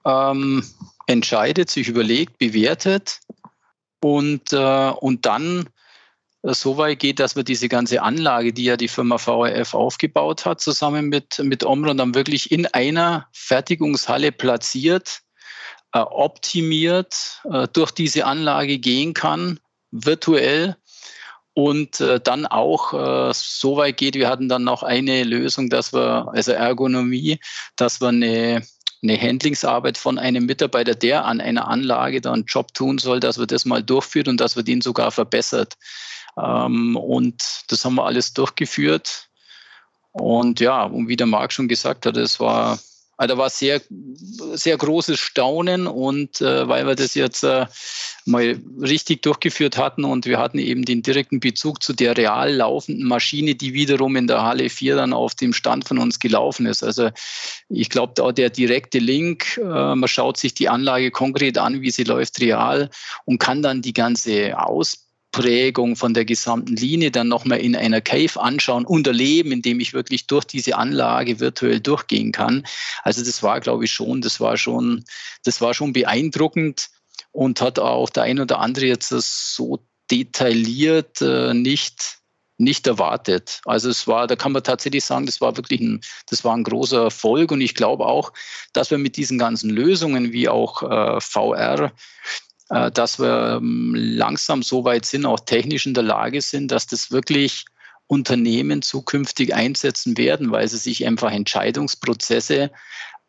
ähm, 0.05 0.63
entscheidet, 1.05 1.69
sich 1.69 1.89
überlegt, 1.89 2.37
bewertet 2.37 3.19
und, 4.01 4.53
äh, 4.53 4.89
und 4.89 5.25
dann 5.25 5.67
so 6.53 6.77
weit 6.77 6.99
geht, 6.99 7.19
dass 7.19 7.35
wir 7.35 7.43
diese 7.43 7.67
ganze 7.67 8.01
Anlage, 8.01 8.53
die 8.53 8.65
ja 8.65 8.77
die 8.77 8.87
Firma 8.87 9.17
VRF 9.17 9.73
aufgebaut 9.73 10.45
hat, 10.45 10.61
zusammen 10.61 11.09
mit, 11.09 11.39
mit 11.39 11.63
Omron 11.63 11.97
dann 11.97 12.15
wirklich 12.15 12.51
in 12.51 12.65
einer 12.67 13.27
Fertigungshalle 13.33 14.31
platziert, 14.31 15.21
äh, 15.93 15.99
optimiert, 15.99 17.41
äh, 17.51 17.67
durch 17.71 17.91
diese 17.91 18.25
Anlage 18.25 18.79
gehen 18.79 19.13
kann, 19.13 19.59
virtuell 19.91 20.75
und 21.53 22.01
äh, 22.01 22.19
dann 22.19 22.45
auch 22.45 22.93
äh, 22.93 23.33
so 23.33 23.77
weit 23.77 23.97
geht, 23.97 24.13
wir 24.15 24.29
hatten 24.29 24.47
dann 24.47 24.63
noch 24.63 24.83
eine 24.83 25.23
Lösung, 25.23 25.69
dass 25.69 25.91
wir, 25.91 26.29
also 26.31 26.51
Ergonomie, 26.51 27.39
dass 27.75 27.99
wir 27.99 28.09
eine, 28.09 28.61
eine 29.01 29.19
Handlingsarbeit 29.19 29.97
von 29.97 30.19
einem 30.19 30.45
Mitarbeiter, 30.45 30.93
der 30.93 31.25
an 31.25 31.41
einer 31.41 31.67
Anlage 31.67 32.21
da 32.21 32.31
einen 32.31 32.45
Job 32.45 32.73
tun 32.75 32.99
soll, 32.99 33.19
dass 33.19 33.39
wir 33.39 33.47
das 33.47 33.65
mal 33.65 33.81
durchführt 33.81 34.27
und 34.27 34.39
dass 34.39 34.55
wir 34.55 34.63
den 34.63 34.81
sogar 34.81 35.11
verbessert. 35.11 35.73
Ähm, 36.41 36.95
und 36.95 37.43
das 37.67 37.83
haben 37.83 37.95
wir 37.95 38.05
alles 38.05 38.33
durchgeführt. 38.33 39.27
Und 40.11 40.59
ja, 40.59 40.83
und 40.83 41.07
wie 41.07 41.15
der 41.15 41.27
Marc 41.27 41.53
schon 41.53 41.67
gesagt 41.67 42.05
hat, 42.05 42.17
es 42.17 42.39
war, 42.39 42.79
also 43.17 43.35
da 43.35 43.37
war 43.37 43.49
sehr, 43.49 43.81
sehr 44.53 44.77
großes 44.77 45.19
Staunen 45.19 45.85
und 45.85 46.41
äh, 46.41 46.67
weil 46.67 46.87
wir 46.87 46.95
das 46.95 47.13
jetzt 47.13 47.43
äh, 47.43 47.67
mal 48.25 48.59
richtig 48.81 49.21
durchgeführt 49.21 49.77
hatten 49.77 50.03
und 50.05 50.25
wir 50.25 50.39
hatten 50.39 50.57
eben 50.57 50.85
den 50.85 51.03
direkten 51.03 51.39
Bezug 51.39 51.83
zu 51.83 51.93
der 51.93 52.17
real 52.17 52.51
laufenden 52.51 53.07
Maschine, 53.07 53.55
die 53.55 53.73
wiederum 53.73 54.15
in 54.15 54.27
der 54.27 54.41
Halle 54.41 54.69
4 54.69 54.95
dann 54.95 55.13
auf 55.13 55.35
dem 55.35 55.53
Stand 55.53 55.87
von 55.87 55.99
uns 55.99 56.19
gelaufen 56.19 56.65
ist. 56.65 56.83
Also 56.83 57.09
ich 57.69 57.89
glaube, 57.89 58.13
da 58.15 58.31
der 58.31 58.49
direkte 58.49 58.99
Link, 58.99 59.57
äh, 59.57 59.95
man 59.95 60.07
schaut 60.07 60.37
sich 60.37 60.55
die 60.55 60.69
Anlage 60.69 61.11
konkret 61.11 61.59
an, 61.59 61.81
wie 61.81 61.91
sie 61.91 62.03
läuft 62.03 62.39
real 62.41 62.89
und 63.25 63.39
kann 63.39 63.61
dann 63.61 63.83
die 63.83 63.93
ganze 63.93 64.59
Aus 64.59 65.06
Ausprägung 65.37 65.95
von 65.95 66.13
der 66.13 66.25
gesamten 66.25 66.75
Linie 66.75 67.11
dann 67.11 67.27
nochmal 67.27 67.59
in 67.59 67.75
einer 67.75 68.01
Cave 68.01 68.39
anschauen 68.39 68.85
und 68.85 69.07
erleben, 69.07 69.51
indem 69.51 69.79
ich 69.79 69.93
wirklich 69.93 70.27
durch 70.27 70.45
diese 70.45 70.77
Anlage 70.77 71.39
virtuell 71.39 71.79
durchgehen 71.79 72.31
kann. 72.31 72.65
Also 73.03 73.23
das 73.23 73.43
war, 73.43 73.59
glaube 73.59 73.85
ich, 73.85 73.91
schon, 73.91 74.21
das 74.21 74.39
war 74.39 74.57
schon, 74.57 75.03
das 75.43 75.61
war 75.61 75.73
schon 75.73 75.93
beeindruckend 75.93 76.89
und 77.31 77.61
hat 77.61 77.77
auch 77.79 78.09
der 78.09 78.23
ein 78.23 78.39
oder 78.39 78.59
andere 78.59 78.87
jetzt 78.87 79.09
so 79.09 79.79
detailliert 80.09 81.21
äh, 81.21 81.53
nicht 81.53 82.17
nicht 82.59 82.87
erwartet. 82.87 83.61
Also 83.65 83.87
es 83.87 84.07
war, 84.07 84.25
da 84.25 84.35
kann 84.35 84.51
man 84.51 84.63
tatsächlich 84.63 85.05
sagen, 85.05 85.27
das 85.27 85.41
war 85.41 85.55
wirklich 85.57 85.79
ein, 85.79 86.01
das 86.27 86.43
war 86.43 86.55
ein 86.55 86.63
großer 86.63 87.03
Erfolg 87.03 87.51
und 87.51 87.61
ich 87.61 87.75
glaube 87.75 88.07
auch, 88.07 88.33
dass 88.73 88.89
wir 88.89 88.97
mit 88.97 89.15
diesen 89.15 89.37
ganzen 89.37 89.69
Lösungen 89.69 90.33
wie 90.33 90.49
auch 90.49 90.81
äh, 90.81 91.21
VR 91.21 91.91
dass 92.69 93.19
wir 93.19 93.57
ähm, 93.57 93.93
langsam 93.95 94.61
so 94.61 94.83
weit 94.83 95.05
sind, 95.05 95.25
auch 95.25 95.39
technisch 95.39 95.85
in 95.85 95.93
der 95.93 96.03
Lage 96.03 96.41
sind, 96.41 96.71
dass 96.71 96.85
das 96.85 97.11
wirklich 97.11 97.65
Unternehmen 98.07 98.81
zukünftig 98.81 99.53
einsetzen 99.53 100.17
werden, 100.17 100.51
weil 100.51 100.67
sie 100.67 100.77
sich 100.77 101.05
einfach 101.05 101.31
Entscheidungsprozesse, 101.31 102.71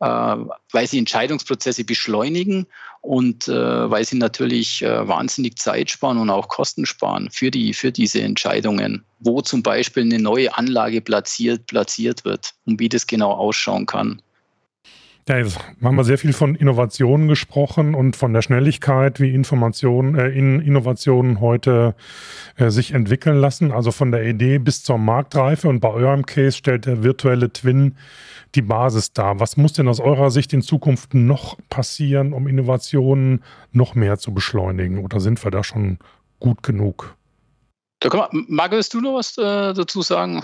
äh, 0.01 0.07
weil 0.07 0.87
sie 0.87 0.99
Entscheidungsprozesse 0.99 1.85
beschleunigen 1.85 2.67
und 3.01 3.47
äh, 3.47 3.91
weil 3.91 4.05
sie 4.05 4.17
natürlich 4.17 4.83
wahnsinnig 4.83 5.57
Zeit 5.57 5.91
sparen 5.91 6.19
und 6.19 6.31
auch 6.31 6.49
Kosten 6.49 6.85
sparen 6.85 7.31
für, 7.31 7.53
die, 7.53 7.75
für 7.75 7.93
diese 7.93 8.23
Entscheidungen, 8.23 9.05
wo 9.21 9.41
zum 9.41 9.63
Beispiel 9.63 10.03
eine 10.03 10.19
neue 10.19 10.57
Anlage 10.57 11.01
platziert, 11.01 11.67
platziert 11.67 12.25
wird 12.25 12.55
und 12.67 12.81
wie 12.81 12.89
das 12.89 13.07
genau 13.07 13.31
ausschauen 13.33 13.87
kann. 13.87 14.21
Ja, 15.29 15.37
jetzt 15.37 15.59
haben 15.83 15.97
wir 15.97 16.05
sehr 16.05 16.17
viel 16.17 16.33
von 16.33 16.55
Innovationen 16.55 17.29
gesprochen 17.29 17.95
und 17.95 18.17
von 18.17 18.33
der 18.33 18.41
Schnelligkeit, 18.41 19.21
wie 19.21 19.35
Informationen, 19.35 20.15
äh, 20.15 20.31
in 20.31 20.61
Innovationen 20.61 21.41
heute 21.41 21.95
äh, 22.57 22.71
sich 22.71 22.93
entwickeln 22.93 23.37
lassen. 23.37 23.71
Also 23.71 23.93
von 23.93 24.11
der 24.11 24.25
Idee 24.25 24.59
bis 24.59 24.83
zur 24.83 24.97
Marktreife. 24.97 25.69
Und 25.69 25.81
bei 25.81 25.91
eurem 25.91 26.25
Case 26.25 26.57
stellt 26.57 26.87
der 26.87 27.03
virtuelle 27.03 27.53
Twin 27.53 27.97
die 28.55 28.63
Basis 28.63 29.13
dar. 29.13 29.39
Was 29.39 29.59
muss 29.59 29.75
denn 29.75 29.87
aus 29.87 30.01
eurer 30.01 30.31
Sicht 30.31 30.55
in 30.55 30.63
Zukunft 30.63 31.13
noch 31.13 31.59
passieren, 31.69 32.33
um 32.33 32.49
Innovationen 32.49 33.45
noch 33.71 33.95
mehr 33.95 34.17
zu 34.17 34.33
beschleunigen? 34.33 35.05
Oder 35.05 35.21
sind 35.21 35.45
wir 35.45 35.51
da 35.51 35.63
schon 35.63 35.99
gut 36.41 36.63
genug? 36.63 37.17
Da 38.01 38.09
kann 38.09 38.21
man, 38.21 38.47
Marc, 38.49 38.71
du 38.71 39.01
noch 39.03 39.17
was 39.17 39.37
äh, 39.37 39.75
dazu 39.75 40.01
sagen? 40.01 40.43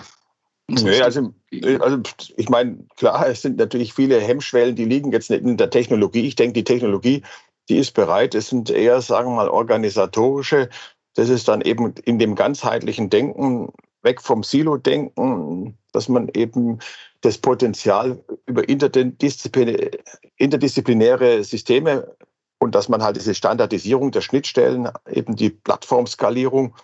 Nee, 0.68 1.02
also, 1.02 1.34
äh, 1.52 1.78
also 1.78 1.98
ich 2.36 2.48
meine, 2.48 2.78
klar, 2.96 3.28
es 3.28 3.42
sind 3.42 3.58
natürlich 3.58 3.92
viele 3.92 4.20
Hemmschwellen, 4.20 4.76
die 4.76 4.86
liegen 4.86 5.12
jetzt 5.12 5.30
nicht 5.30 5.44
in 5.44 5.56
der 5.56 5.70
Technologie. 5.70 6.26
Ich 6.26 6.36
denke, 6.36 6.54
die 6.54 6.64
Technologie, 6.64 7.22
die 7.68 7.76
ist 7.76 7.92
bereit. 7.92 8.34
Es 8.34 8.48
sind 8.48 8.70
eher, 8.70 9.00
sagen 9.02 9.30
wir 9.30 9.36
mal, 9.36 9.48
organisatorische. 9.48 10.68
Das 11.14 11.28
ist 11.28 11.48
dann 11.48 11.60
eben 11.60 11.94
in 12.04 12.18
dem 12.18 12.34
ganzheitlichen 12.34 13.10
Denken, 13.10 13.72
weg 14.02 14.20
vom 14.20 14.42
Silo-Denken, 14.42 15.78
dass 15.92 16.08
man 16.08 16.28
eben 16.34 16.80
das 17.20 17.38
Potenzial 17.38 18.22
über 18.46 18.68
interdisziplinäre 18.68 21.44
Systeme 21.44 22.16
und 22.58 22.74
dass 22.74 22.88
man 22.88 23.02
halt 23.02 23.16
diese 23.16 23.34
Standardisierung 23.34 24.10
der 24.10 24.20
Schnittstellen, 24.20 24.90
eben 25.10 25.36
die 25.36 25.50
Plattformskalierung, 25.50 26.74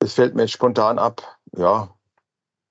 das 0.00 0.14
fällt 0.14 0.34
mir 0.34 0.48
spontan 0.48 0.98
ab. 0.98 1.22
Ja, 1.56 1.94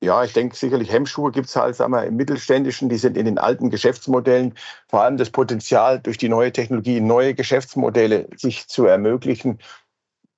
ja, 0.03 0.23
ich 0.23 0.33
denke 0.33 0.55
sicherlich 0.55 0.91
Hemmschuhe 0.91 1.31
gibt 1.31 1.47
es 1.47 1.55
halt 1.55 1.75
sagen 1.75 1.93
wir, 1.93 2.03
im 2.03 2.17
Mittelständischen, 2.17 2.89
die 2.89 2.97
sind 2.97 3.17
in 3.17 3.25
den 3.25 3.37
alten 3.37 3.69
Geschäftsmodellen, 3.69 4.53
vor 4.89 5.01
allem 5.01 5.17
das 5.17 5.29
Potenzial 5.29 5.99
durch 5.99 6.17
die 6.17 6.29
neue 6.29 6.51
Technologie, 6.51 6.99
neue 6.99 7.33
Geschäftsmodelle 7.33 8.27
sich 8.35 8.67
zu 8.67 8.85
ermöglichen. 8.85 9.59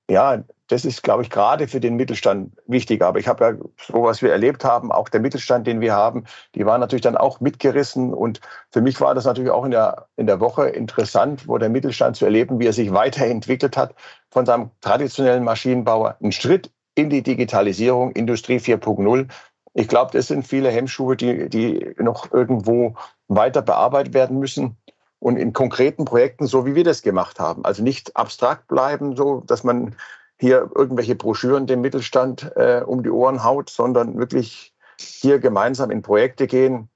Ja, 0.08 0.44
das 0.68 0.86
ist, 0.86 1.02
glaube 1.02 1.24
ich, 1.24 1.32
gerade 1.32 1.68
für 1.68 1.80
den 1.80 1.96
Mittelstand 1.96 2.54
wichtig. 2.68 3.02
Aber 3.02 3.18
ich 3.18 3.28
habe 3.28 3.44
ja 3.44 3.54
so, 3.88 4.04
was 4.04 4.22
wir 4.22 4.32
erlebt 4.32 4.64
haben, 4.64 4.92
auch 4.92 5.10
der 5.10 5.20
Mittelstand, 5.20 5.66
den 5.66 5.82
wir 5.82 5.94
haben, 5.94 6.26
die 6.54 6.66
war 6.66 6.78
natürlich 6.78 7.02
dann 7.02 7.18
auch 7.18 7.40
mitgerissen. 7.40 8.14
Und 8.14 8.42
für 8.72 8.82
mich 8.82 9.02
war 9.02 9.16
das 9.16 9.26
natürlich 9.26 9.50
auch 9.50 9.66
in 9.66 9.72
der, 9.72 10.08
in 10.16 10.28
der 10.28 10.40
Woche 10.40 10.68
interessant, 10.68 11.48
wo 11.48 11.58
der 11.58 11.70
Mittelstand 11.70 12.18
zu 12.18 12.26
erleben, 12.26 12.60
wie 12.60 12.68
er 12.68 12.74
sich 12.74 12.94
weiterentwickelt 12.94 13.78
hat 13.78 13.96
von 14.30 14.46
seinem 14.46 14.70
traditionellen 14.82 15.44
Maschinenbauer. 15.44 16.18
Ein 16.22 16.32
Schritt 16.32 16.72
in 16.96 17.10
die 17.10 17.24
Digitalisierung, 17.24 18.12
Industrie 18.12 18.58
4.0 18.58 19.28
ich 19.76 19.90
glaube, 19.90 20.12
das 20.14 20.28
sind 20.28 20.48
viele 20.48 20.70
Hemmschuhe, 20.70 21.18
die, 21.18 21.50
die 21.50 21.96
noch 21.98 22.32
irgendwo 22.32 22.96
weiter 23.28 23.62
bearbeitet 23.62 24.14
werden 24.14 24.40
müssen 24.40 24.78
und 25.20 25.36
in 25.36 25.52
konkreten 25.52 26.06
Projekten, 26.06 26.48
so 26.48 26.66
wie 26.66 26.76
wir 26.76 26.86
das 26.86 27.02
gemacht 27.02 27.40
haben. 27.40 27.66
Also 27.66 27.84
nicht 27.84 28.16
abstrakt 28.16 28.68
bleiben, 28.68 29.18
so 29.18 29.44
dass 29.46 29.66
man 29.66 29.96
hier 30.40 30.70
irgendwelche 30.74 31.16
Broschüren 31.16 31.68
dem 31.68 31.82
Mittelstand 31.82 32.52
äh, 32.56 32.84
um 32.86 33.04
die 33.04 33.10
Ohren 33.10 33.44
haut, 33.44 33.70
sondern 33.70 34.18
wirklich 34.18 34.74
hier 34.98 35.40
gemeinsam 35.40 35.92
in 35.92 36.02
Projekte 36.02 36.48
gehen, 36.48 36.90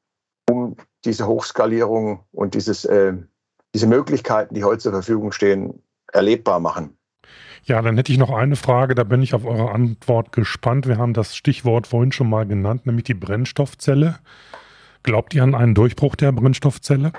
um 0.49 0.77
diese 1.03 1.27
Hochskalierung 1.27 2.23
und 2.31 2.53
dieses, 2.53 2.85
äh, 2.85 3.13
diese 3.73 3.87
Möglichkeiten, 3.87 4.55
die 4.55 4.63
heute 4.63 4.79
zur 4.79 4.93
Verfügung 4.93 5.33
stehen, 5.33 5.83
erlebbar 6.13 6.61
machen. 6.61 6.98
Ja, 7.65 7.81
dann 7.81 7.97
hätte 7.97 8.11
ich 8.11 8.17
noch 8.17 8.31
eine 8.31 8.55
Frage, 8.55 8.95
da 8.95 9.03
bin 9.03 9.21
ich 9.21 9.33
auf 9.33 9.45
eure 9.45 9.71
Antwort 9.71 10.31
gespannt. 10.31 10.87
Wir 10.87 10.97
haben 10.97 11.13
das 11.13 11.35
Stichwort 11.35 11.87
vorhin 11.87 12.11
schon 12.11 12.29
mal 12.29 12.45
genannt, 12.45 12.85
nämlich 12.85 13.05
die 13.05 13.13
Brennstoffzelle. 13.13 14.19
Glaubt 15.03 15.33
ihr 15.33 15.43
an 15.43 15.55
einen 15.55 15.75
Durchbruch 15.75 16.15
der 16.15 16.31
Brennstoffzelle? 16.31 17.11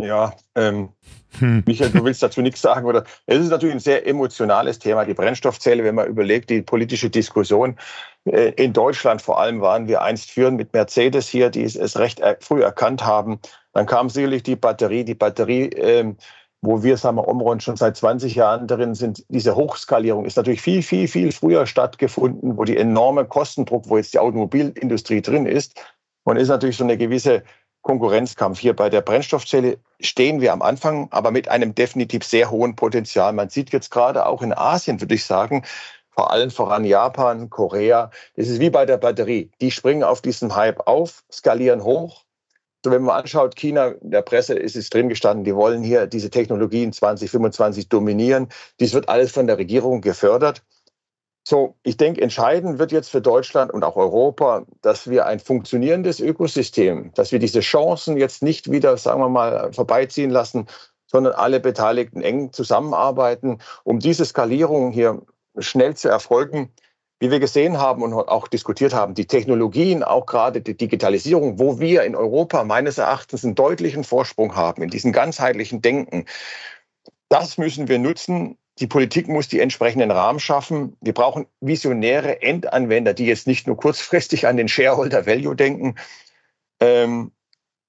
Ja, 0.00 0.32
ähm, 0.54 0.90
hm. 1.38 1.64
Michael, 1.66 1.90
du 1.90 2.04
willst 2.04 2.22
dazu 2.22 2.40
nichts 2.40 2.62
sagen, 2.62 2.86
oder? 2.86 3.04
Es 3.26 3.38
ist 3.38 3.50
natürlich 3.50 3.74
ein 3.74 3.80
sehr 3.80 4.06
emotionales 4.06 4.78
Thema, 4.78 5.04
die 5.04 5.14
Brennstoffzelle, 5.14 5.82
wenn 5.82 5.96
man 5.96 6.06
überlegt, 6.06 6.50
die 6.50 6.62
politische 6.62 7.10
Diskussion. 7.10 7.76
Äh, 8.24 8.50
in 8.50 8.72
Deutschland 8.72 9.20
vor 9.20 9.40
allem 9.40 9.60
waren 9.60 9.88
wir 9.88 10.02
einst 10.02 10.30
führend 10.30 10.56
mit 10.56 10.72
Mercedes 10.72 11.28
hier, 11.28 11.50
die 11.50 11.64
es 11.64 11.98
recht 11.98 12.22
früh 12.40 12.62
erkannt 12.62 13.04
haben. 13.04 13.40
Dann 13.72 13.86
kam 13.86 14.08
sicherlich 14.08 14.44
die 14.44 14.56
Batterie. 14.56 15.04
Die 15.04 15.14
Batterie 15.14 15.64
ähm, 15.70 16.16
wo 16.60 16.82
wir, 16.82 16.96
sagen 16.96 17.16
wir, 17.16 17.28
Omron 17.28 17.60
schon 17.60 17.76
seit 17.76 17.96
20 17.96 18.34
Jahren 18.34 18.66
drin 18.66 18.94
sind, 18.94 19.24
diese 19.28 19.54
Hochskalierung 19.54 20.24
ist 20.24 20.36
natürlich 20.36 20.60
viel, 20.60 20.82
viel, 20.82 21.06
viel 21.06 21.32
früher 21.32 21.66
stattgefunden, 21.66 22.56
wo 22.56 22.64
die 22.64 22.76
enorme 22.76 23.24
Kostendruck, 23.24 23.88
wo 23.88 23.96
jetzt 23.96 24.12
die 24.14 24.18
Automobilindustrie 24.18 25.22
drin 25.22 25.46
ist. 25.46 25.80
Und 26.24 26.36
ist 26.36 26.48
natürlich 26.48 26.76
so 26.76 26.84
eine 26.84 26.98
gewisse 26.98 27.42
Konkurrenzkampf. 27.82 28.58
Hier 28.58 28.74
bei 28.74 28.90
der 28.90 29.00
Brennstoffzelle 29.00 29.78
stehen 30.00 30.40
wir 30.40 30.52
am 30.52 30.62
Anfang, 30.62 31.08
aber 31.10 31.30
mit 31.30 31.48
einem 31.48 31.74
definitiv 31.74 32.24
sehr 32.24 32.50
hohen 32.50 32.76
Potenzial. 32.76 33.32
Man 33.32 33.48
sieht 33.48 33.70
jetzt 33.72 33.90
gerade 33.90 34.26
auch 34.26 34.42
in 34.42 34.52
Asien, 34.52 35.00
würde 35.00 35.14
ich 35.14 35.24
sagen, 35.24 35.64
vor 36.10 36.32
allem 36.32 36.50
voran 36.50 36.84
Japan, 36.84 37.48
Korea. 37.48 38.10
Das 38.34 38.48
ist 38.48 38.58
wie 38.58 38.70
bei 38.70 38.84
der 38.84 38.96
Batterie. 38.96 39.50
Die 39.60 39.70
springen 39.70 40.02
auf 40.02 40.20
diesen 40.20 40.56
Hype 40.56 40.86
auf, 40.88 41.22
skalieren 41.30 41.84
hoch, 41.84 42.24
wenn 42.84 43.02
man 43.02 43.16
anschaut, 43.16 43.56
China, 43.56 43.88
in 43.88 44.10
der 44.10 44.22
Presse 44.22 44.54
ist 44.54 44.76
es 44.76 44.90
drin 44.90 45.08
gestanden, 45.08 45.44
die 45.44 45.54
wollen 45.54 45.82
hier 45.82 46.06
diese 46.06 46.30
Technologien 46.30 46.92
2025 46.92 47.88
dominieren. 47.88 48.48
Dies 48.80 48.94
wird 48.94 49.08
alles 49.08 49.32
von 49.32 49.46
der 49.46 49.58
Regierung 49.58 50.00
gefördert. 50.00 50.62
So, 51.46 51.76
ich 51.82 51.96
denke, 51.96 52.20
entscheidend 52.20 52.78
wird 52.78 52.92
jetzt 52.92 53.08
für 53.08 53.22
Deutschland 53.22 53.72
und 53.72 53.82
auch 53.82 53.96
Europa, 53.96 54.66
dass 54.82 55.08
wir 55.08 55.26
ein 55.26 55.40
funktionierendes 55.40 56.20
Ökosystem, 56.20 57.10
dass 57.14 57.32
wir 57.32 57.38
diese 57.38 57.60
Chancen 57.60 58.18
jetzt 58.18 58.42
nicht 58.42 58.70
wieder, 58.70 58.96
sagen 58.98 59.20
wir 59.20 59.30
mal, 59.30 59.72
vorbeiziehen 59.72 60.30
lassen, 60.30 60.66
sondern 61.06 61.32
alle 61.32 61.58
Beteiligten 61.58 62.20
eng 62.20 62.52
zusammenarbeiten, 62.52 63.60
um 63.82 63.98
diese 63.98 64.26
Skalierung 64.26 64.92
hier 64.92 65.22
schnell 65.58 65.96
zu 65.96 66.08
erfolgen 66.08 66.70
wie 67.20 67.30
wir 67.30 67.40
gesehen 67.40 67.78
haben 67.78 68.02
und 68.02 68.12
auch 68.12 68.48
diskutiert 68.48 68.94
haben, 68.94 69.14
die 69.14 69.26
Technologien, 69.26 70.02
auch 70.04 70.26
gerade 70.26 70.60
die 70.60 70.76
Digitalisierung, 70.76 71.58
wo 71.58 71.80
wir 71.80 72.04
in 72.04 72.14
Europa 72.14 72.62
meines 72.64 72.98
Erachtens 72.98 73.44
einen 73.44 73.54
deutlichen 73.54 74.04
Vorsprung 74.04 74.54
haben 74.54 74.82
in 74.82 74.90
diesem 74.90 75.12
ganzheitlichen 75.12 75.82
Denken, 75.82 76.26
das 77.28 77.58
müssen 77.58 77.88
wir 77.88 77.98
nutzen. 77.98 78.56
Die 78.78 78.86
Politik 78.86 79.28
muss 79.28 79.48
die 79.48 79.60
entsprechenden 79.60 80.10
Rahmen 80.10 80.38
schaffen. 80.38 80.96
Wir 81.00 81.12
brauchen 81.12 81.46
visionäre 81.60 82.42
Endanwender, 82.42 83.12
die 83.12 83.26
jetzt 83.26 83.46
nicht 83.46 83.66
nur 83.66 83.76
kurzfristig 83.76 84.46
an 84.46 84.56
den 84.56 84.68
Shareholder 84.68 85.26
Value 85.26 85.56
denken. 85.56 85.96
Ähm, 86.80 87.32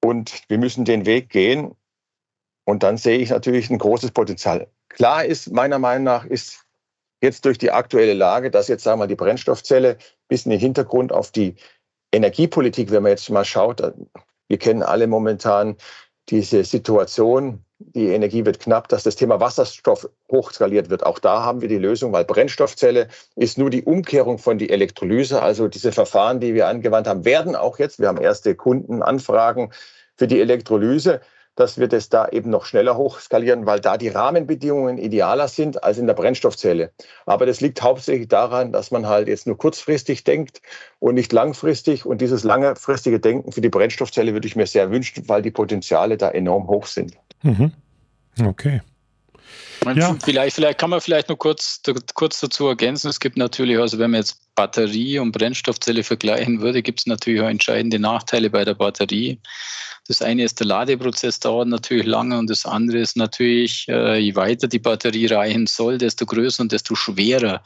und 0.03 0.41
wir 0.47 0.57
müssen 0.57 0.85
den 0.85 1.05
Weg 1.05 1.29
gehen. 1.29 1.75
Und 2.65 2.83
dann 2.83 2.97
sehe 2.97 3.19
ich 3.19 3.29
natürlich 3.29 3.69
ein 3.69 3.77
großes 3.77 4.11
Potenzial. 4.11 4.67
Klar 4.89 5.25
ist, 5.25 5.51
meiner 5.51 5.79
Meinung 5.79 6.03
nach, 6.03 6.25
ist 6.25 6.65
jetzt 7.21 7.45
durch 7.45 7.57
die 7.57 7.71
aktuelle 7.71 8.13
Lage, 8.13 8.51
dass 8.51 8.67
jetzt, 8.67 8.83
sagen 8.83 8.99
wir 8.99 9.05
mal, 9.05 9.07
die 9.07 9.15
Brennstoffzelle 9.15 9.91
ein 9.91 10.27
bisschen 10.27 10.51
den 10.51 10.59
Hintergrund 10.59 11.11
auf 11.11 11.31
die 11.31 11.55
Energiepolitik, 12.11 12.91
wenn 12.91 13.03
man 13.03 13.11
jetzt 13.11 13.29
mal 13.29 13.45
schaut, 13.45 13.81
wir 14.47 14.57
kennen 14.57 14.83
alle 14.83 15.07
momentan 15.07 15.75
diese 16.29 16.63
Situation, 16.63 17.63
die 17.79 18.07
Energie 18.07 18.45
wird 18.45 18.59
knapp, 18.59 18.89
dass 18.89 19.03
das 19.03 19.15
Thema 19.15 19.39
Wasserstoff 19.39 20.09
hochskaliert 20.29 20.89
wird. 20.89 21.05
Auch 21.05 21.19
da 21.19 21.43
haben 21.43 21.61
wir 21.61 21.69
die 21.69 21.77
Lösung, 21.77 22.11
weil 22.11 22.25
Brennstoffzelle 22.25 23.07
ist 23.35 23.57
nur 23.57 23.69
die 23.69 23.83
Umkehrung 23.83 24.37
von 24.37 24.57
die 24.57 24.69
Elektrolyse. 24.69 25.41
Also 25.41 25.67
diese 25.67 25.91
Verfahren, 25.91 26.39
die 26.39 26.53
wir 26.53 26.67
angewandt 26.67 27.07
haben, 27.07 27.25
werden 27.25 27.55
auch 27.55 27.79
jetzt, 27.79 27.99
wir 27.99 28.09
haben 28.09 28.17
erste 28.17 28.53
Kundenanfragen 28.55 29.71
für 30.17 30.27
die 30.27 30.41
Elektrolyse. 30.41 31.21
Dass 31.59 31.77
wir 31.77 31.89
das 31.89 32.07
da 32.07 32.29
eben 32.29 32.49
noch 32.49 32.63
schneller 32.63 32.95
hochskalieren, 32.95 33.65
weil 33.65 33.81
da 33.81 33.97
die 33.97 34.07
Rahmenbedingungen 34.07 34.97
idealer 34.97 35.49
sind 35.49 35.83
als 35.83 35.97
in 35.97 36.07
der 36.07 36.13
Brennstoffzelle. 36.13 36.91
Aber 37.25 37.45
das 37.45 37.59
liegt 37.59 37.81
hauptsächlich 37.81 38.29
daran, 38.29 38.71
dass 38.71 38.91
man 38.91 39.07
halt 39.07 39.27
jetzt 39.27 39.45
nur 39.45 39.57
kurzfristig 39.57 40.23
denkt 40.23 40.61
und 40.99 41.15
nicht 41.15 41.33
langfristig. 41.33 42.05
Und 42.05 42.21
dieses 42.21 42.45
langfristige 42.45 43.19
Denken 43.19 43.51
für 43.51 43.59
die 43.59 43.67
Brennstoffzelle 43.67 44.31
würde 44.31 44.47
ich 44.47 44.55
mir 44.55 44.67
sehr 44.67 44.89
wünschen, 44.89 45.27
weil 45.27 45.41
die 45.41 45.51
Potenziale 45.51 46.15
da 46.15 46.29
enorm 46.29 46.67
hoch 46.67 46.85
sind. 46.85 47.17
Mhm. 47.43 47.73
Okay. 48.41 48.81
Ja. 49.95 50.15
Vielleicht, 50.23 50.55
vielleicht 50.55 50.77
kann 50.77 50.89
man 50.89 51.01
vielleicht 51.01 51.29
noch 51.29 51.37
kurz, 51.37 51.81
kurz 52.13 52.39
dazu 52.41 52.67
ergänzen. 52.67 53.09
Es 53.09 53.19
gibt 53.19 53.37
natürlich, 53.37 53.77
also 53.79 53.97
wenn 53.97 54.11
man 54.11 54.19
jetzt 54.19 54.41
Batterie 54.55 55.19
und 55.19 55.31
Brennstoffzelle 55.31 56.03
vergleichen 56.03 56.61
würde, 56.61 56.81
gibt 56.81 56.99
es 56.99 57.05
natürlich 57.05 57.41
auch 57.41 57.47
entscheidende 57.47 57.97
Nachteile 57.97 58.49
bei 58.49 58.65
der 58.65 58.73
Batterie. 58.73 59.39
Das 60.07 60.21
eine 60.21 60.43
ist, 60.43 60.59
der 60.59 60.67
Ladeprozess 60.67 61.39
dauert 61.39 61.67
natürlich 61.67 62.05
lange 62.05 62.37
und 62.37 62.49
das 62.49 62.65
andere 62.65 62.97
ist 62.97 63.15
natürlich, 63.15 63.85
äh, 63.87 64.17
je 64.17 64.35
weiter 64.35 64.67
die 64.67 64.79
Batterie 64.79 65.27
reichen 65.27 65.67
soll, 65.67 65.97
desto 65.97 66.25
größer 66.25 66.61
und 66.61 66.71
desto 66.71 66.95
schwerer 66.95 67.63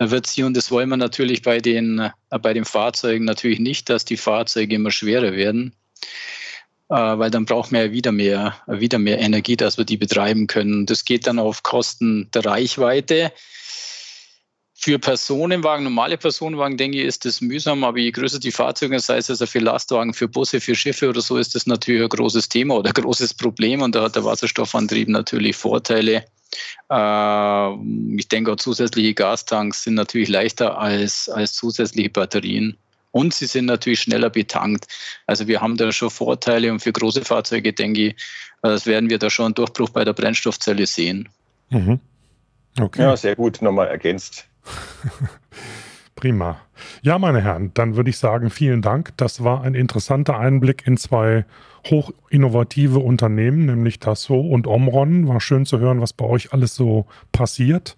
wird 0.00 0.26
sie. 0.26 0.42
Und 0.42 0.56
das 0.56 0.70
wollen 0.70 0.88
wir 0.88 0.96
natürlich 0.96 1.42
bei 1.42 1.58
den, 1.58 1.98
äh, 1.98 2.38
bei 2.40 2.54
den 2.54 2.64
Fahrzeugen 2.64 3.24
natürlich 3.24 3.60
nicht, 3.60 3.90
dass 3.90 4.04
die 4.04 4.16
Fahrzeuge 4.16 4.74
immer 4.74 4.90
schwerer 4.90 5.32
werden. 5.32 5.74
Äh, 6.94 7.18
weil 7.18 7.30
dann 7.30 7.44
brauchen 7.44 7.72
wir 7.72 7.86
ja 7.86 7.92
wieder 7.92 8.12
mehr, 8.12 8.54
wieder 8.68 9.00
mehr 9.00 9.18
Energie, 9.18 9.56
dass 9.56 9.78
wir 9.78 9.84
die 9.84 9.96
betreiben 9.96 10.46
können. 10.46 10.86
Das 10.86 11.04
geht 11.04 11.26
dann 11.26 11.40
auf 11.40 11.64
Kosten 11.64 12.30
der 12.32 12.46
Reichweite. 12.46 13.32
Für 14.74 15.00
Personenwagen, 15.00 15.82
normale 15.82 16.16
Personenwagen, 16.18 16.76
denke 16.76 16.98
ich, 16.98 17.04
ist 17.04 17.24
das 17.24 17.40
mühsam, 17.40 17.82
aber 17.82 17.98
je 17.98 18.12
größer 18.12 18.38
die 18.38 18.52
Fahrzeuge, 18.52 19.00
sei 19.00 19.16
es 19.16 19.28
also 19.28 19.44
für 19.46 19.58
Lastwagen, 19.58 20.14
für 20.14 20.28
Busse, 20.28 20.60
für 20.60 20.76
Schiffe 20.76 21.08
oder 21.08 21.20
so, 21.20 21.36
ist 21.36 21.56
das 21.56 21.66
natürlich 21.66 22.02
ein 22.02 22.08
großes 22.08 22.48
Thema 22.48 22.76
oder 22.76 22.90
ein 22.90 23.02
großes 23.02 23.34
Problem 23.34 23.82
und 23.82 23.96
da 23.96 24.02
hat 24.02 24.14
der 24.14 24.24
Wasserstoffantrieb 24.24 25.08
natürlich 25.08 25.56
Vorteile. 25.56 26.24
Äh, 26.90 27.74
ich 28.16 28.28
denke 28.28 28.52
auch 28.52 28.56
zusätzliche 28.56 29.14
Gastanks 29.14 29.82
sind 29.82 29.94
natürlich 29.94 30.28
leichter 30.28 30.78
als, 30.78 31.28
als 31.28 31.54
zusätzliche 31.54 32.10
Batterien. 32.10 32.78
Und 33.14 33.32
sie 33.32 33.46
sind 33.46 33.66
natürlich 33.66 34.00
schneller 34.00 34.28
betankt. 34.28 34.88
Also 35.28 35.46
wir 35.46 35.60
haben 35.60 35.76
da 35.76 35.92
schon 35.92 36.10
Vorteile 36.10 36.72
und 36.72 36.80
für 36.80 36.90
große 36.90 37.24
Fahrzeuge, 37.24 37.72
denke 37.72 38.08
ich, 38.08 38.16
das 38.60 38.86
werden 38.86 39.08
wir 39.08 39.20
da 39.20 39.30
schon 39.30 39.46
einen 39.46 39.54
Durchbruch 39.54 39.90
bei 39.90 40.04
der 40.04 40.14
Brennstoffzelle 40.14 40.84
sehen. 40.84 41.28
Mhm. 41.70 42.00
Okay. 42.76 43.02
Ja, 43.02 43.16
sehr 43.16 43.36
gut, 43.36 43.62
nochmal 43.62 43.86
ergänzt. 43.86 44.48
Prima. 46.16 46.60
Ja, 47.02 47.20
meine 47.20 47.40
Herren, 47.40 47.70
dann 47.74 47.94
würde 47.94 48.10
ich 48.10 48.18
sagen, 48.18 48.50
vielen 48.50 48.82
Dank. 48.82 49.12
Das 49.16 49.44
war 49.44 49.62
ein 49.62 49.74
interessanter 49.74 50.36
Einblick 50.36 50.84
in 50.84 50.96
zwei 50.96 51.44
hochinnovative 51.88 52.98
Unternehmen, 52.98 53.66
nämlich 53.66 54.00
Dassault 54.00 54.50
und 54.50 54.66
Omron. 54.66 55.28
War 55.28 55.40
schön 55.40 55.66
zu 55.66 55.78
hören, 55.78 56.00
was 56.00 56.12
bei 56.12 56.24
euch 56.24 56.52
alles 56.52 56.74
so 56.74 57.06
passiert 57.30 57.96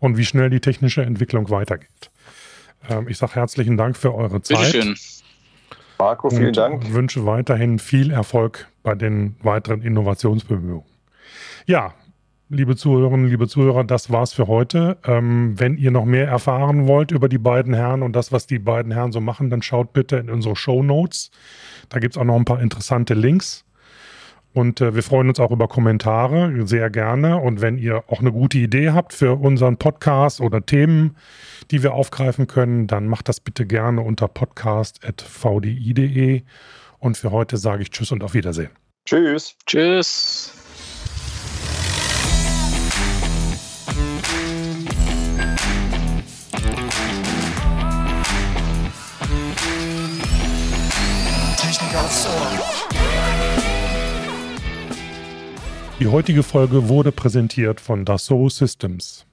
und 0.00 0.16
wie 0.16 0.24
schnell 0.24 0.50
die 0.50 0.60
technische 0.60 1.02
Entwicklung 1.02 1.48
weitergeht. 1.48 2.10
Ähm, 2.88 3.08
ich 3.08 3.18
sage 3.18 3.34
herzlichen 3.34 3.76
Dank 3.76 3.96
für 3.96 4.14
eure 4.14 4.42
Zeit. 4.42 4.72
Bitteschön. 4.72 4.96
Marco, 5.98 6.30
vielen 6.30 6.52
Dank. 6.52 6.84
Ich 6.84 6.92
wünsche 6.92 7.26
weiterhin 7.26 7.78
viel 7.78 8.10
Erfolg 8.10 8.68
bei 8.82 8.94
den 8.94 9.36
weiteren 9.42 9.82
Innovationsbemühungen. 9.82 10.86
Ja, 11.66 11.94
liebe 12.48 12.76
Zuhörerinnen, 12.76 13.26
liebe 13.26 13.48
Zuhörer, 13.48 13.84
das 13.84 14.10
war's 14.10 14.32
für 14.32 14.46
heute. 14.46 14.98
Ähm, 15.04 15.58
wenn 15.58 15.76
ihr 15.76 15.90
noch 15.90 16.04
mehr 16.04 16.28
erfahren 16.28 16.86
wollt 16.86 17.10
über 17.10 17.28
die 17.28 17.38
beiden 17.38 17.74
Herren 17.74 18.02
und 18.02 18.14
das, 18.14 18.32
was 18.32 18.46
die 18.46 18.58
beiden 18.58 18.92
Herren 18.92 19.12
so 19.12 19.20
machen, 19.20 19.50
dann 19.50 19.62
schaut 19.62 19.92
bitte 19.92 20.16
in 20.16 20.30
unsere 20.30 20.56
Show 20.56 20.82
Notes. 20.82 21.30
Da 21.88 21.98
gibt 21.98 22.14
es 22.14 22.18
auch 22.20 22.24
noch 22.24 22.36
ein 22.36 22.44
paar 22.44 22.60
interessante 22.60 23.14
Links. 23.14 23.64
Und 24.54 24.80
äh, 24.80 24.94
wir 24.94 25.02
freuen 25.02 25.28
uns 25.28 25.40
auch 25.40 25.50
über 25.50 25.68
Kommentare, 25.68 26.66
sehr 26.66 26.88
gerne. 26.90 27.38
Und 27.38 27.60
wenn 27.60 27.76
ihr 27.78 28.04
auch 28.08 28.20
eine 28.20 28.32
gute 28.32 28.58
Idee 28.58 28.90
habt 28.90 29.12
für 29.12 29.34
unseren 29.34 29.76
Podcast 29.76 30.40
oder 30.40 30.64
Themen, 30.64 31.16
die 31.70 31.82
wir 31.82 31.92
aufgreifen 31.94 32.46
können, 32.46 32.86
dann 32.86 33.06
macht 33.06 33.28
das 33.28 33.40
bitte 33.40 33.66
gerne 33.66 34.00
unter 34.00 34.28
podcast.vdi.de. 34.28 36.42
Und 36.98 37.16
für 37.16 37.30
heute 37.30 37.56
sage 37.56 37.82
ich 37.82 37.90
Tschüss 37.90 38.10
und 38.10 38.24
auf 38.24 38.34
Wiedersehen. 38.34 38.70
Tschüss. 39.04 39.54
Tschüss. 39.66 40.67
Die 56.00 56.06
heutige 56.06 56.44
Folge 56.44 56.88
wurde 56.88 57.10
präsentiert 57.10 57.80
von 57.80 58.04
Dassault 58.04 58.52
Systems. 58.52 59.27